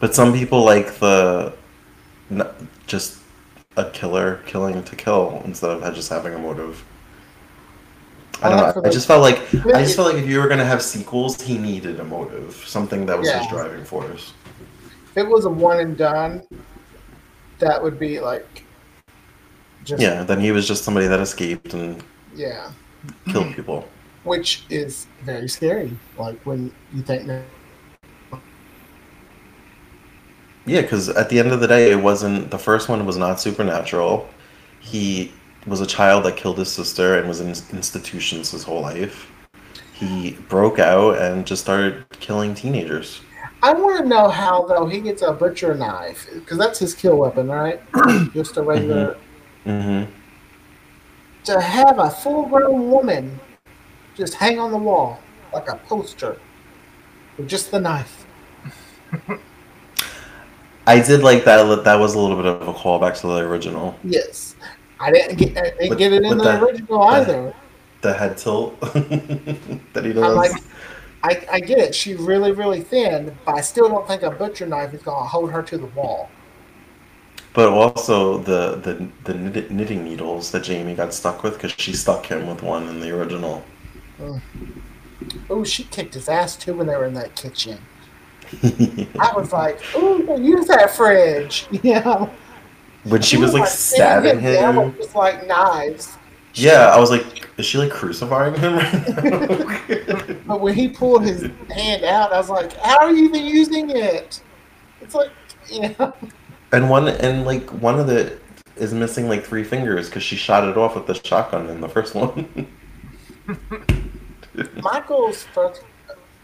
But 0.00 0.16
some 0.16 0.32
people 0.32 0.64
like 0.64 0.98
the, 0.98 1.52
just 2.88 3.18
a 3.76 3.84
killer 3.90 4.40
killing 4.46 4.82
to 4.82 4.96
kill 4.96 5.40
instead 5.44 5.70
of 5.70 5.94
just 5.94 6.08
having 6.10 6.34
a 6.34 6.38
motive. 6.38 6.82
I 8.42 8.48
don't 8.48 8.58
I 8.58 8.62
like 8.62 8.74
for 8.74 8.82
know. 8.82 8.88
I 8.88 8.92
just 8.92 9.06
felt 9.06 9.22
like 9.22 9.38
I 9.74 9.82
just 9.82 9.96
felt 9.96 10.12
like 10.12 10.22
if 10.22 10.28
you 10.28 10.40
were 10.40 10.48
gonna 10.48 10.64
have 10.64 10.82
sequels, 10.82 11.40
he 11.40 11.58
needed 11.58 12.00
a 12.00 12.04
motive, 12.04 12.54
something 12.66 13.06
that 13.06 13.18
was 13.18 13.30
his 13.30 13.46
driving 13.48 13.84
force. 13.84 14.34
If 15.10 15.18
it 15.18 15.28
was 15.28 15.44
a 15.44 15.50
one 15.50 15.80
and 15.80 15.96
done, 15.96 16.42
that 17.58 17.82
would 17.82 17.98
be 17.98 18.18
like, 18.18 18.64
just 19.84 20.02
Yeah. 20.02 20.24
Then 20.24 20.40
he 20.40 20.52
was 20.52 20.66
just 20.66 20.84
somebody 20.84 21.06
that 21.06 21.20
escaped 21.20 21.74
and 21.74 22.02
yeah. 22.34 22.72
killed 23.26 23.54
people. 23.54 23.88
which 24.24 24.64
is 24.70 25.06
very 25.22 25.48
scary. 25.48 25.96
Like 26.18 26.40
when 26.46 26.72
you 26.92 27.02
think 27.02 27.26
that 27.26 27.44
Yeah, 30.64 30.82
because 30.82 31.08
at 31.08 31.28
the 31.28 31.38
end 31.38 31.52
of 31.52 31.60
the 31.60 31.66
day, 31.66 31.90
it 31.90 32.00
wasn't 32.00 32.50
the 32.50 32.58
first 32.58 32.88
one 32.88 33.04
was 33.04 33.16
not 33.16 33.40
supernatural. 33.40 34.28
He 34.80 35.32
was 35.66 35.80
a 35.80 35.86
child 35.86 36.24
that 36.24 36.36
killed 36.36 36.58
his 36.58 36.70
sister 36.70 37.18
and 37.18 37.28
was 37.28 37.40
in 37.40 37.48
institutions 37.76 38.50
his 38.50 38.64
whole 38.64 38.82
life. 38.82 39.30
He 39.94 40.32
broke 40.48 40.78
out 40.78 41.18
and 41.18 41.46
just 41.46 41.62
started 41.62 42.04
killing 42.10 42.54
teenagers. 42.54 43.20
I 43.62 43.72
want 43.72 44.02
to 44.02 44.08
know 44.08 44.28
how 44.28 44.66
though 44.66 44.86
he 44.86 45.00
gets 45.00 45.22
a 45.22 45.32
butcher 45.32 45.74
knife 45.74 46.28
because 46.34 46.58
that's 46.58 46.78
his 46.80 46.94
kill 46.94 47.18
weapon, 47.18 47.48
right? 47.48 47.80
Just 48.34 48.56
a 48.56 48.62
regular. 48.62 49.16
Mm-hmm. 49.64 50.10
To 51.44 51.60
have 51.60 51.98
a 51.98 52.10
full-grown 52.10 52.90
woman 52.90 53.38
just 54.16 54.34
hang 54.34 54.58
on 54.58 54.72
the 54.72 54.78
wall 54.78 55.20
like 55.52 55.68
a 55.68 55.76
poster 55.76 56.38
with 57.36 57.48
just 57.48 57.70
the 57.70 57.80
knife. 57.80 58.26
I 60.86 61.00
did 61.00 61.22
like 61.22 61.44
that. 61.44 61.84
That 61.84 61.94
was 61.96 62.14
a 62.14 62.18
little 62.18 62.36
bit 62.36 62.46
of 62.46 62.66
a 62.66 62.72
callback 62.72 63.20
to 63.20 63.28
the 63.28 63.38
original. 63.38 63.96
Yes, 64.02 64.56
I 65.02 65.10
didn't 65.10 65.36
get 65.36 65.56
I 65.58 65.62
didn't 65.70 65.88
With- 65.90 65.98
get 65.98 66.12
it 66.12 66.22
in 66.22 66.28
with 66.30 66.42
the 66.44 66.62
original 66.64 67.00
that- 67.10 67.28
either. 67.28 67.54
The 68.02 68.12
head 68.14 68.36
tilt 68.36 68.80
that 68.80 70.02
he 70.04 70.12
does. 70.12 70.24
I'm 70.24 70.34
like, 70.34 70.50
I, 71.22 71.46
I 71.52 71.60
get 71.60 71.78
it. 71.78 71.94
She's 71.94 72.16
really, 72.18 72.50
really 72.50 72.80
thin, 72.80 73.36
but 73.46 73.54
I 73.54 73.60
still 73.60 73.88
don't 73.88 74.06
think 74.08 74.22
a 74.24 74.30
butcher 74.32 74.66
knife 74.66 74.92
is 74.92 75.02
gonna 75.02 75.24
hold 75.24 75.52
her 75.52 75.62
to 75.62 75.78
the 75.78 75.86
wall. 75.86 76.28
but 77.54 77.68
also 77.68 78.38
the 78.38 78.76
the 78.76 79.08
the 79.24 79.34
knitting 79.72 80.02
needles 80.02 80.50
that 80.50 80.64
Jamie 80.64 80.94
got 80.96 81.14
stuck 81.14 81.44
with 81.44 81.54
because 81.54 81.70
she 81.78 81.92
stuck 81.92 82.26
him 82.26 82.48
with 82.48 82.62
one 82.62 82.88
in 82.88 82.98
the 83.00 83.10
original. 83.16 83.62
Oh, 85.48 85.62
she 85.62 85.84
kicked 85.84 86.14
his 86.14 86.28
ass 86.28 86.56
too 86.56 86.74
when 86.74 86.86
they 86.88 86.96
were 86.96 87.04
in 87.04 87.14
that 87.14 87.36
kitchen. 87.36 87.78
I 89.20 89.32
was 89.36 89.52
like, 89.52 89.78
"Ooh, 89.96 90.36
use 90.42 90.66
that 90.66 90.90
fridge," 90.90 91.66
you 91.84 92.00
know. 92.00 92.28
When 93.04 93.22
she 93.22 93.36
was 93.36 93.52
like 93.52 93.64
pinning 93.64 93.76
stabbing 93.76 94.40
him. 94.40 94.76
with 94.76 94.96
just 94.96 95.14
like 95.14 95.46
knives. 95.46 96.16
Yeah, 96.54 96.92
I 96.94 97.00
was 97.00 97.10
like, 97.10 97.48
is 97.56 97.64
she 97.64 97.78
like 97.78 97.90
crucifying 97.90 98.54
him 98.54 98.76
right 98.76 99.18
now? 99.18 100.36
But 100.46 100.60
when 100.60 100.74
he 100.74 100.88
pulled 100.88 101.24
his 101.24 101.48
hand 101.70 102.04
out, 102.04 102.32
I 102.32 102.38
was 102.38 102.50
like, 102.50 102.76
"How 102.78 102.98
are 102.98 103.12
you 103.12 103.24
even 103.24 103.44
using 103.44 103.90
it?" 103.90 104.42
It's 105.00 105.14
like, 105.14 105.30
you 105.70 105.94
know, 105.98 106.12
and 106.72 106.90
one 106.90 107.08
and 107.08 107.44
like 107.44 107.70
one 107.70 107.98
of 107.98 108.06
the 108.06 108.38
is 108.76 108.92
missing 108.92 109.28
like 109.28 109.44
three 109.44 109.64
fingers 109.64 110.08
because 110.08 110.22
she 110.22 110.36
shot 110.36 110.66
it 110.66 110.76
off 110.76 110.94
with 110.94 111.06
the 111.06 111.14
shotgun 111.14 111.68
in 111.68 111.80
the 111.80 111.88
first 111.88 112.14
one. 112.14 112.66
Michael's 114.82 115.44
first, 115.44 115.82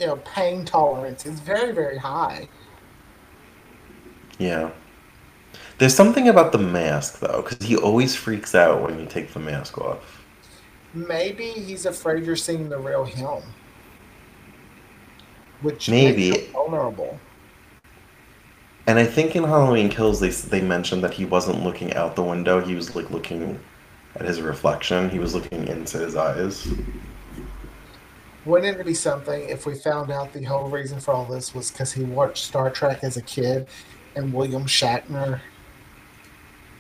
you 0.00 0.06
know, 0.06 0.16
pain 0.18 0.64
tolerance 0.64 1.26
is 1.26 1.40
very, 1.40 1.72
very 1.72 1.98
high. 1.98 2.48
yeah. 4.38 4.70
There's 5.78 5.94
something 5.94 6.28
about 6.28 6.50
the 6.50 6.58
mask 6.58 7.20
though, 7.20 7.42
because 7.42 7.64
he 7.64 7.76
always 7.76 8.16
freaks 8.16 8.54
out 8.54 8.82
when 8.82 8.98
you 8.98 9.06
take 9.06 9.32
the 9.32 9.38
mask 9.38 9.78
off. 9.78 10.24
Maybe 10.92 11.50
he's 11.50 11.86
afraid 11.86 12.24
you're 12.24 12.34
seeing 12.34 12.68
the 12.68 12.78
real 12.78 13.04
him, 13.04 13.42
which 15.62 15.88
Maybe. 15.88 16.30
makes 16.30 16.46
him 16.46 16.52
vulnerable. 16.52 17.20
And 18.88 18.98
I 18.98 19.04
think 19.04 19.36
in 19.36 19.44
Halloween 19.44 19.88
Kills 19.88 20.18
they 20.18 20.30
they 20.30 20.60
mentioned 20.60 21.04
that 21.04 21.14
he 21.14 21.24
wasn't 21.24 21.62
looking 21.62 21.94
out 21.94 22.16
the 22.16 22.24
window; 22.24 22.60
he 22.60 22.74
was 22.74 22.96
like 22.96 23.10
looking 23.10 23.60
at 24.16 24.22
his 24.22 24.40
reflection. 24.40 25.10
He 25.10 25.20
was 25.20 25.34
looking 25.34 25.68
into 25.68 25.98
his 25.98 26.16
eyes. 26.16 26.66
Wouldn't 28.46 28.80
it 28.80 28.86
be 28.86 28.94
something 28.94 29.48
if 29.48 29.66
we 29.66 29.74
found 29.74 30.10
out 30.10 30.32
the 30.32 30.42
whole 30.42 30.70
reason 30.70 30.98
for 31.00 31.12
all 31.12 31.26
this 31.26 31.54
was 31.54 31.70
because 31.70 31.92
he 31.92 32.02
watched 32.02 32.46
Star 32.46 32.70
Trek 32.70 33.00
as 33.04 33.16
a 33.16 33.22
kid, 33.22 33.68
and 34.16 34.32
William 34.32 34.64
Shatner 34.64 35.40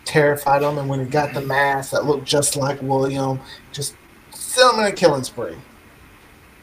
terrified 0.08 0.62
him, 0.62 0.78
and 0.78 0.88
when 0.88 1.00
he 1.00 1.06
got 1.06 1.34
the 1.34 1.40
mask 1.42 1.92
that 1.92 2.04
looked 2.06 2.24
just 2.24 2.56
like 2.56 2.80
William, 2.82 3.38
just 3.72 3.94
sent 4.30 4.74
him 4.74 4.80
in 4.80 4.86
a 4.86 4.92
killing 4.92 5.22
spree. 5.22 5.54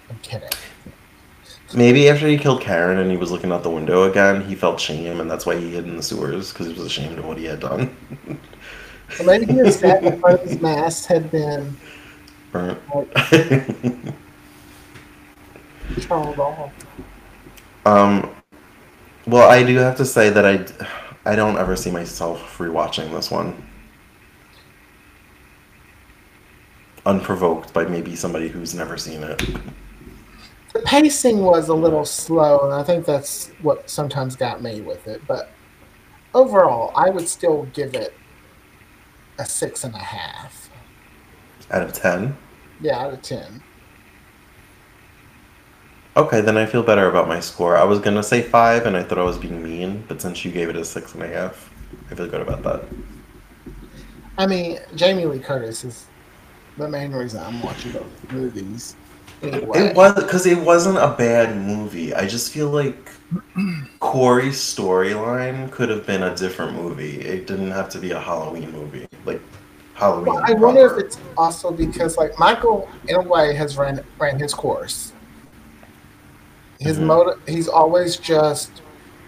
I'm 0.09 0.19
kidding. 0.21 0.49
Maybe 1.73 2.09
after 2.09 2.27
he 2.27 2.37
killed 2.37 2.61
Karen 2.61 2.99
and 2.99 3.11
he 3.11 3.17
was 3.17 3.31
looking 3.31 3.51
out 3.51 3.63
the 3.63 3.69
window 3.69 4.03
again, 4.09 4.41
he 4.45 4.55
felt 4.55 4.79
shame, 4.79 5.19
and 5.19 5.29
that's 5.29 5.45
why 5.45 5.55
he 5.57 5.71
hid 5.71 5.85
in 5.85 5.95
the 5.97 6.03
sewers 6.03 6.51
because 6.51 6.67
he 6.67 6.73
was 6.73 6.83
ashamed 6.85 7.19
of 7.19 7.25
what 7.25 7.37
he 7.37 7.45
had 7.45 7.59
done. 7.59 7.95
Or 9.19 9.25
maybe 9.25 9.45
his 9.53 9.79
that 9.81 10.03
in 10.03 10.19
front 10.19 10.41
his 10.41 10.59
mask 10.59 11.05
had 11.07 11.29
been 11.29 11.77
Burnt. 12.51 12.79
charred 16.01 16.39
off. 16.39 16.71
um, 17.85 18.31
well, 19.27 19.47
I 19.47 19.61
do 19.61 19.75
have 19.77 19.95
to 19.97 20.05
say 20.05 20.31
that 20.31 20.43
I, 20.43 20.55
I 21.25 21.35
don't 21.35 21.57
ever 21.57 21.75
see 21.75 21.89
myself 21.91 22.57
rewatching 22.57 23.11
this 23.11 23.31
one. 23.31 23.67
Unprovoked 27.05 27.73
by 27.73 27.85
maybe 27.85 28.15
somebody 28.15 28.47
who's 28.47 28.73
never 28.75 28.97
seen 28.97 29.23
it. 29.23 29.41
The 30.73 30.81
pacing 30.81 31.39
was 31.39 31.69
a 31.69 31.73
little 31.73 32.05
slow, 32.05 32.65
and 32.65 32.73
I 32.73 32.83
think 32.83 33.05
that's 33.05 33.49
what 33.61 33.89
sometimes 33.89 34.35
got 34.35 34.61
me 34.61 34.81
with 34.81 35.07
it. 35.07 35.21
But 35.27 35.49
overall, 36.33 36.91
I 36.95 37.09
would 37.09 37.27
still 37.27 37.63
give 37.73 37.95
it 37.95 38.13
a 39.39 39.45
six 39.45 39.83
and 39.83 39.95
a 39.95 39.99
half. 39.99 40.69
Out 41.71 41.81
of 41.81 41.93
10? 41.93 42.37
Yeah, 42.81 42.99
out 42.99 43.13
of 43.13 43.21
ten. 43.21 43.63
Okay, 46.17 46.39
then 46.39 46.57
I 46.57 46.65
feel 46.65 46.81
better 46.81 47.09
about 47.09 47.27
my 47.27 47.41
score. 47.41 47.75
I 47.75 47.83
was 47.83 47.99
gonna 47.99 48.23
say 48.23 48.41
5 48.41 48.85
and 48.85 48.95
I 48.95 49.03
thought 49.03 49.17
I 49.17 49.23
was 49.23 49.37
being 49.37 49.61
mean, 49.61 50.05
but 50.07 50.21
since 50.21 50.45
you 50.45 50.51
gave 50.51 50.69
it 50.69 50.77
a 50.77 50.85
6.5, 50.85 51.53
I 52.09 52.15
feel 52.15 52.27
good 52.27 52.41
about 52.41 52.63
that. 52.63 52.85
I 54.37 54.47
mean, 54.47 54.79
Jamie 54.95 55.25
Lee 55.25 55.39
Curtis 55.39 55.83
is 55.83 56.07
the 56.77 56.87
main 56.87 57.11
reason 57.11 57.41
I'm 57.43 57.61
watching 57.61 57.91
those 57.91 58.05
movies. 58.31 58.95
Anyway, 59.41 59.77
It 59.79 59.95
was 59.95 60.13
because 60.15 60.45
it 60.45 60.57
wasn't 60.57 60.97
a 60.97 61.13
bad 61.17 61.57
movie. 61.57 62.13
I 62.13 62.25
just 62.25 62.53
feel 62.53 62.69
like 62.69 63.09
Corey's 63.99 64.57
storyline 64.57 65.69
could 65.71 65.89
have 65.89 66.05
been 66.05 66.23
a 66.23 66.35
different 66.35 66.73
movie. 66.75 67.19
It 67.19 67.45
didn't 67.45 67.71
have 67.71 67.89
to 67.89 67.99
be 67.99 68.11
a 68.11 68.19
Halloween 68.19 68.71
movie, 68.71 69.05
like 69.25 69.41
Halloween. 69.95 70.33
Well, 70.33 70.43
I 70.45 70.53
wonder 70.53 70.85
if 70.95 71.05
it's 71.05 71.17
also 71.37 71.71
because 71.71 72.15
like 72.15 72.37
Michael, 72.39 72.89
in 73.09 73.15
a 73.15 73.21
way, 73.21 73.53
has 73.53 73.77
ran 73.77 74.03
ran 74.17 74.39
his 74.39 74.53
course. 74.53 75.11
His 76.79 76.97
Mhm. 76.97 77.03
motive, 77.03 77.39
he's 77.47 77.67
always 77.67 78.17
just 78.17 78.81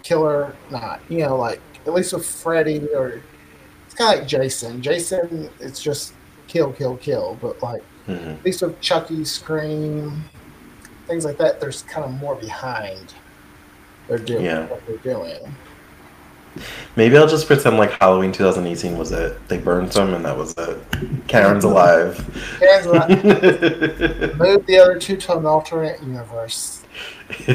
killer, 0.03 0.53
not 0.69 0.99
you 1.09 1.19
know, 1.19 1.35
like 1.37 1.61
at 1.85 1.93
least 1.93 2.13
with 2.13 2.25
Freddy 2.25 2.85
or 2.95 3.21
it's 3.85 3.95
kind 3.95 4.13
of 4.13 4.19
like 4.19 4.27
Jason. 4.27 4.81
Jason, 4.81 5.49
it's 5.59 5.81
just 5.81 6.13
kill, 6.47 6.71
kill, 6.73 6.97
kill. 6.97 7.37
But 7.41 7.61
like 7.63 7.81
Mhm. 8.07 8.39
at 8.39 8.45
least 8.45 8.61
with 8.61 8.79
Chucky, 8.81 9.23
Scream, 9.25 10.23
things 11.07 11.23
like 11.25 11.37
that, 11.37 11.59
there's 11.59 11.83
kind 11.83 12.05
of 12.05 12.11
more 12.11 12.35
behind. 12.35 13.13
They're 14.07 14.17
doing 14.17 14.45
Yeah. 14.45 14.65
what 14.67 14.81
they're 14.87 14.97
doing. 14.97 15.55
Maybe 16.95 17.15
I'll 17.17 17.27
just 17.27 17.45
pretend 17.45 17.77
like 17.77 17.91
Halloween 18.01 18.31
2018 18.31 18.97
was 18.97 19.11
it. 19.11 19.37
They 19.47 19.57
burned 19.57 19.93
him 19.93 20.13
and 20.15 20.25
that 20.25 20.35
was 20.37 20.53
it. 20.57 20.77
Karen's 21.27 21.63
alive. 21.65 22.17
Karen's 22.59 22.85
alive. 22.87 23.09
Move 24.39 24.65
the 24.65 24.79
other 24.81 24.97
two 24.97 25.17
to 25.17 25.37
an 25.37 25.45
alternate 25.45 26.01
universe. 26.01 26.76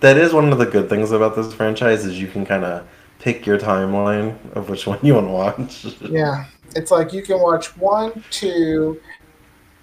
that 0.00 0.16
is 0.16 0.32
one 0.32 0.52
of 0.52 0.58
the 0.58 0.66
good 0.66 0.88
things 0.88 1.10
about 1.12 1.36
this 1.36 1.52
franchise 1.54 2.04
is 2.04 2.20
you 2.20 2.28
can 2.28 2.44
kind 2.44 2.64
of 2.64 2.86
pick 3.18 3.46
your 3.46 3.58
timeline 3.58 4.36
of 4.54 4.68
which 4.68 4.86
one 4.86 4.98
you 5.02 5.14
want 5.14 5.26
to 5.26 5.32
watch. 5.32 5.86
Yeah, 6.10 6.44
it's 6.74 6.90
like 6.90 7.12
you 7.12 7.22
can 7.22 7.40
watch 7.40 7.76
one, 7.76 8.22
two, 8.30 9.00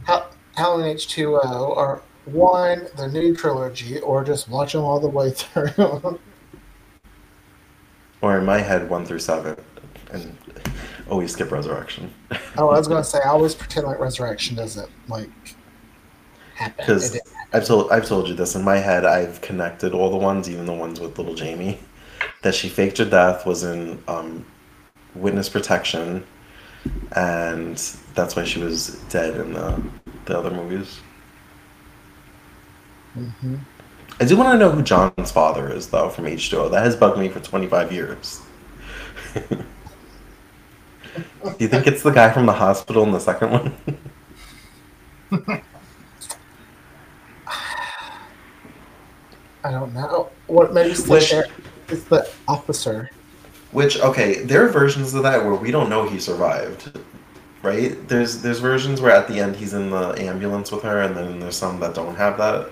Hal- 0.05 0.29
Halloween 0.55 0.87
H 0.87 1.07
two 1.07 1.39
O, 1.43 1.73
or 1.75 2.01
one 2.25 2.87
the 2.97 3.07
new 3.07 3.35
trilogy, 3.35 3.99
or 3.99 4.23
just 4.23 4.47
watch 4.49 4.73
them 4.73 4.83
all 4.83 4.99
the 4.99 5.09
way 5.09 5.31
through. 5.35 6.19
Or 8.21 8.37
in 8.37 8.45
my 8.45 8.59
head, 8.59 8.89
one 8.89 9.05
through 9.05 9.19
seven, 9.19 9.57
and 10.11 10.37
always 11.09 11.33
skip 11.33 11.51
Resurrection. 11.51 12.13
oh, 12.57 12.69
I 12.69 12.77
was 12.77 12.87
gonna 12.87 13.03
say 13.03 13.19
I 13.25 13.29
always 13.29 13.55
pretend 13.55 13.87
like 13.87 13.99
Resurrection 13.99 14.55
doesn't 14.55 14.89
like 15.09 15.29
happen. 16.55 16.75
Because 16.77 17.19
I've 17.53 17.65
told 17.65 17.91
I've 17.91 18.07
told 18.07 18.27
you 18.27 18.33
this 18.33 18.55
in 18.55 18.63
my 18.63 18.77
head. 18.77 19.05
I've 19.05 19.41
connected 19.41 19.93
all 19.93 20.09
the 20.09 20.17
ones, 20.17 20.49
even 20.49 20.65
the 20.65 20.73
ones 20.73 20.99
with 20.99 21.17
little 21.17 21.35
Jamie, 21.35 21.79
that 22.41 22.55
she 22.55 22.69
faked 22.69 22.97
her 22.97 23.05
death 23.05 23.45
was 23.45 23.63
in 23.63 24.01
um, 24.07 24.45
witness 25.15 25.49
protection, 25.49 26.25
and 27.15 27.77
that's 28.15 28.35
why 28.35 28.43
she 28.45 28.59
was 28.59 28.99
dead 29.09 29.35
in 29.39 29.53
the 29.53 29.81
the 30.25 30.37
other 30.37 30.51
movies. 30.51 30.99
Mhm. 33.17 33.59
I 34.19 34.25
do 34.25 34.37
want 34.37 34.51
to 34.53 34.57
know 34.57 34.71
who 34.71 34.81
John's 34.83 35.31
father 35.31 35.71
is, 35.71 35.89
though, 35.89 36.09
from 36.09 36.27
H2O. 36.27 36.69
That 36.69 36.83
has 36.83 36.95
bugged 36.95 37.17
me 37.19 37.29
for 37.29 37.39
25 37.39 37.91
years. 37.91 38.41
do 39.35 39.65
you 41.59 41.67
think 41.67 41.87
it's 41.87 42.03
the 42.03 42.11
guy 42.11 42.31
from 42.31 42.45
the 42.45 42.53
hospital 42.53 43.03
in 43.03 43.11
the 43.11 43.19
second 43.19 43.51
one? 43.51 43.73
I 49.63 49.71
don't 49.71 49.93
know. 49.93 50.29
What 50.47 50.73
maybe 50.73 50.91
it's 50.91 51.03
the, 51.03 51.11
Which- 51.11 51.33
it's 51.89 52.03
the 52.05 52.29
officer. 52.47 53.09
Which 53.71 53.99
okay, 53.99 54.43
there 54.43 54.63
are 54.65 54.69
versions 54.69 55.13
of 55.15 55.23
that 55.23 55.43
where 55.43 55.55
we 55.55 55.71
don't 55.71 55.89
know 55.89 56.07
he 56.07 56.19
survived, 56.19 56.95
right? 57.63 58.07
There's 58.07 58.41
there's 58.41 58.59
versions 58.59 59.01
where 59.01 59.11
at 59.11 59.27
the 59.27 59.39
end 59.39 59.55
he's 59.55 59.73
in 59.73 59.89
the 59.89 60.09
ambulance 60.19 60.71
with 60.71 60.83
her, 60.83 61.01
and 61.01 61.15
then 61.17 61.39
there's 61.39 61.55
some 61.55 61.79
that 61.79 61.95
don't 61.95 62.15
have 62.15 62.37
that. 62.37 62.69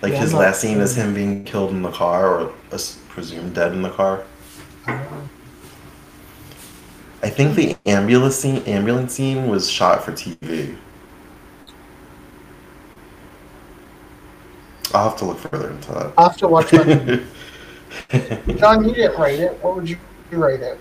Like 0.00 0.12
Yeah, 0.12 0.20
his 0.20 0.32
last 0.32 0.62
scene 0.62 0.78
is 0.78 0.96
him 0.96 1.12
being 1.12 1.44
killed 1.44 1.72
in 1.72 1.82
the 1.82 1.90
car, 1.90 2.26
or 2.40 2.52
as- 2.72 2.96
presumed 3.10 3.54
dead 3.54 3.72
in 3.72 3.82
the 3.82 3.90
car. 3.90 4.24
Uh, 4.86 4.98
I 7.22 7.28
think 7.28 7.54
the 7.54 7.76
ambulance 7.84 8.36
scene 8.36 8.62
ambulance 8.64 9.12
scene 9.12 9.48
was 9.48 9.70
shot 9.70 10.02
for 10.02 10.12
TV. 10.12 10.74
I'll 14.94 15.10
have 15.10 15.18
to 15.18 15.24
look 15.24 15.38
further 15.38 15.70
into 15.70 15.92
that. 15.92 16.12
I'll 16.18 16.28
have 16.30 16.36
to 16.38 16.48
watch 16.48 16.72
my 16.72 16.82
John, 18.56 18.88
you 18.88 18.94
didn't 18.94 19.20
rate 19.20 19.40
it. 19.40 19.52
What 19.62 19.76
would 19.76 19.88
you 19.88 19.96
rate 20.30 20.60
it? 20.60 20.78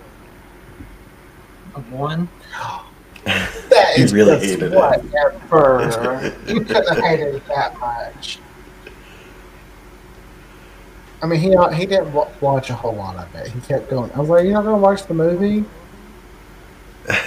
A 1.75 1.79
one. 1.79 2.27
That 3.25 3.97
You 3.97 4.07
really 4.07 4.31
just 4.39 4.45
hated 4.45 4.73
it. 4.73 4.75
whatever. 4.75 6.33
you 6.47 6.61
couldn't 6.61 6.87
have 6.87 7.03
hated 7.03 7.35
it 7.35 7.45
that 7.47 7.77
much. 7.79 8.39
I 11.21 11.27
mean, 11.27 11.39
he 11.39 11.49
he 11.75 11.85
didn't 11.85 12.13
watch 12.41 12.69
a 12.69 12.73
whole 12.73 12.95
lot 12.95 13.17
of 13.17 13.35
it. 13.35 13.47
He 13.51 13.59
kept 13.61 13.89
going. 13.89 14.09
I 14.13 14.19
was 14.21 14.29
like, 14.29 14.45
"You're 14.45 14.53
not 14.53 14.63
gonna 14.63 14.77
watch 14.77 15.05
the 15.05 15.13
movie?" 15.13 15.65
I'd 17.09 17.21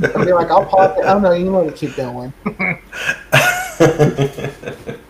be 0.00 0.32
like, 0.32 0.50
"I'll 0.50 0.66
pause 0.66 0.96
it." 0.98 1.04
Oh 1.06 1.18
no, 1.18 1.32
you 1.32 1.50
want 1.50 1.68
to 1.68 1.74
keep 1.74 1.96
going. 1.96 2.32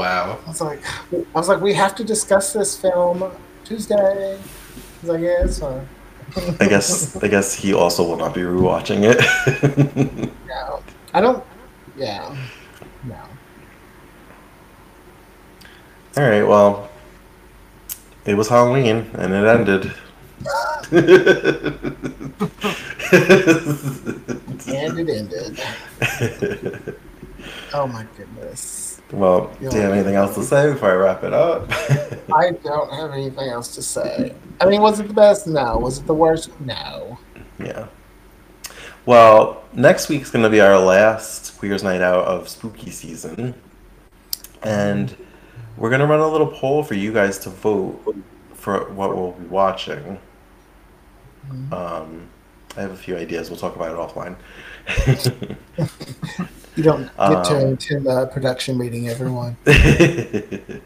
wow. 0.00 0.38
I 0.46 0.48
was 0.48 0.60
like, 0.60 0.82
"I 1.12 1.24
was 1.38 1.48
like, 1.48 1.60
we 1.60 1.74
have 1.74 1.94
to 1.96 2.04
discuss 2.04 2.52
this 2.52 2.76
film 2.80 3.24
Tuesday. 3.64 4.38
'cause 5.00 5.10
I 5.10 5.20
guess. 5.20 5.62
Or, 5.62 5.84
I 6.60 6.66
guess 6.68 7.16
I 7.24 7.28
guess 7.28 7.54
he 7.54 7.74
also 7.74 8.04
will 8.08 8.16
not 8.16 8.34
be 8.34 8.42
rewatching 8.42 9.02
it. 9.02 9.18
no. 10.48 10.82
I 11.12 11.20
don't. 11.20 11.42
Yeah. 11.96 12.34
No. 13.04 13.16
All 16.16 16.28
right, 16.28 16.42
well, 16.42 16.88
it 18.24 18.34
was 18.34 18.48
Halloween 18.48 19.10
and 19.14 19.32
it 19.34 19.46
ended. 19.46 19.92
And 24.72 24.98
it 24.98 25.08
ended. 25.08 25.60
Oh 27.72 27.86
my 27.86 28.04
goodness. 28.16 28.89
Well, 29.12 29.50
do 29.58 29.64
you 29.64 29.70
have 29.70 29.92
anything 29.92 30.14
else 30.14 30.34
to 30.34 30.42
say 30.42 30.72
before 30.72 30.90
I 30.90 30.94
wrap 30.94 31.24
it 31.24 31.32
up? 31.32 31.68
I 32.32 32.52
don't 32.52 32.92
have 32.92 33.12
anything 33.12 33.48
else 33.48 33.74
to 33.74 33.82
say. 33.82 34.34
I 34.60 34.66
mean, 34.66 34.82
was 34.82 35.00
it 35.00 35.08
the 35.08 35.14
best? 35.14 35.46
No. 35.46 35.78
Was 35.78 35.98
it 35.98 36.06
the 36.06 36.14
worst? 36.14 36.50
No. 36.60 37.18
yeah. 37.58 37.86
Well, 39.06 39.64
next 39.72 40.08
week's 40.08 40.30
going 40.30 40.42
to 40.42 40.50
be 40.50 40.60
our 40.60 40.78
last 40.78 41.58
Queers 41.58 41.82
Night 41.82 42.02
Out 42.02 42.24
of 42.26 42.48
spooky 42.48 42.90
season. 42.90 43.54
And 44.62 45.16
we're 45.76 45.88
going 45.88 46.00
to 46.00 46.06
run 46.06 46.20
a 46.20 46.28
little 46.28 46.46
poll 46.46 46.82
for 46.82 46.94
you 46.94 47.12
guys 47.12 47.38
to 47.40 47.50
vote 47.50 48.14
for 48.54 48.90
what 48.92 49.16
we'll 49.16 49.32
be 49.32 49.46
watching. 49.46 50.18
Um, 51.72 52.28
I 52.76 52.82
have 52.82 52.92
a 52.92 52.96
few 52.96 53.16
ideas. 53.16 53.50
We'll 53.50 53.58
talk 53.58 53.74
about 53.76 53.92
it 53.92 53.98
offline. 53.98 54.36
You 56.76 56.84
don't 56.84 57.10
get 57.26 57.44
to 57.44 57.56
Um, 57.56 57.72
attend 57.74 58.06
the 58.06 58.26
production 58.32 58.78
meeting, 58.78 59.08
everyone. 59.08 59.56
but 59.64 60.80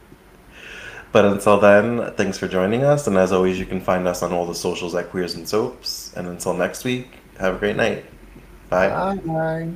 until 1.24 1.60
then, 1.60 2.12
thanks 2.16 2.38
for 2.38 2.48
joining 2.48 2.84
us. 2.84 3.06
And 3.06 3.16
as 3.16 3.32
always, 3.32 3.58
you 3.58 3.66
can 3.66 3.80
find 3.80 4.08
us 4.08 4.22
on 4.22 4.32
all 4.32 4.46
the 4.46 4.54
socials 4.54 4.94
at 4.94 5.10
Queers 5.10 5.34
and 5.34 5.48
Soaps. 5.48 6.12
And 6.16 6.26
until 6.26 6.54
next 6.54 6.84
week, 6.84 7.08
have 7.38 7.56
a 7.56 7.58
great 7.58 7.76
night. 7.76 8.04
Bye. 8.70 9.18
Bye. 9.24 9.68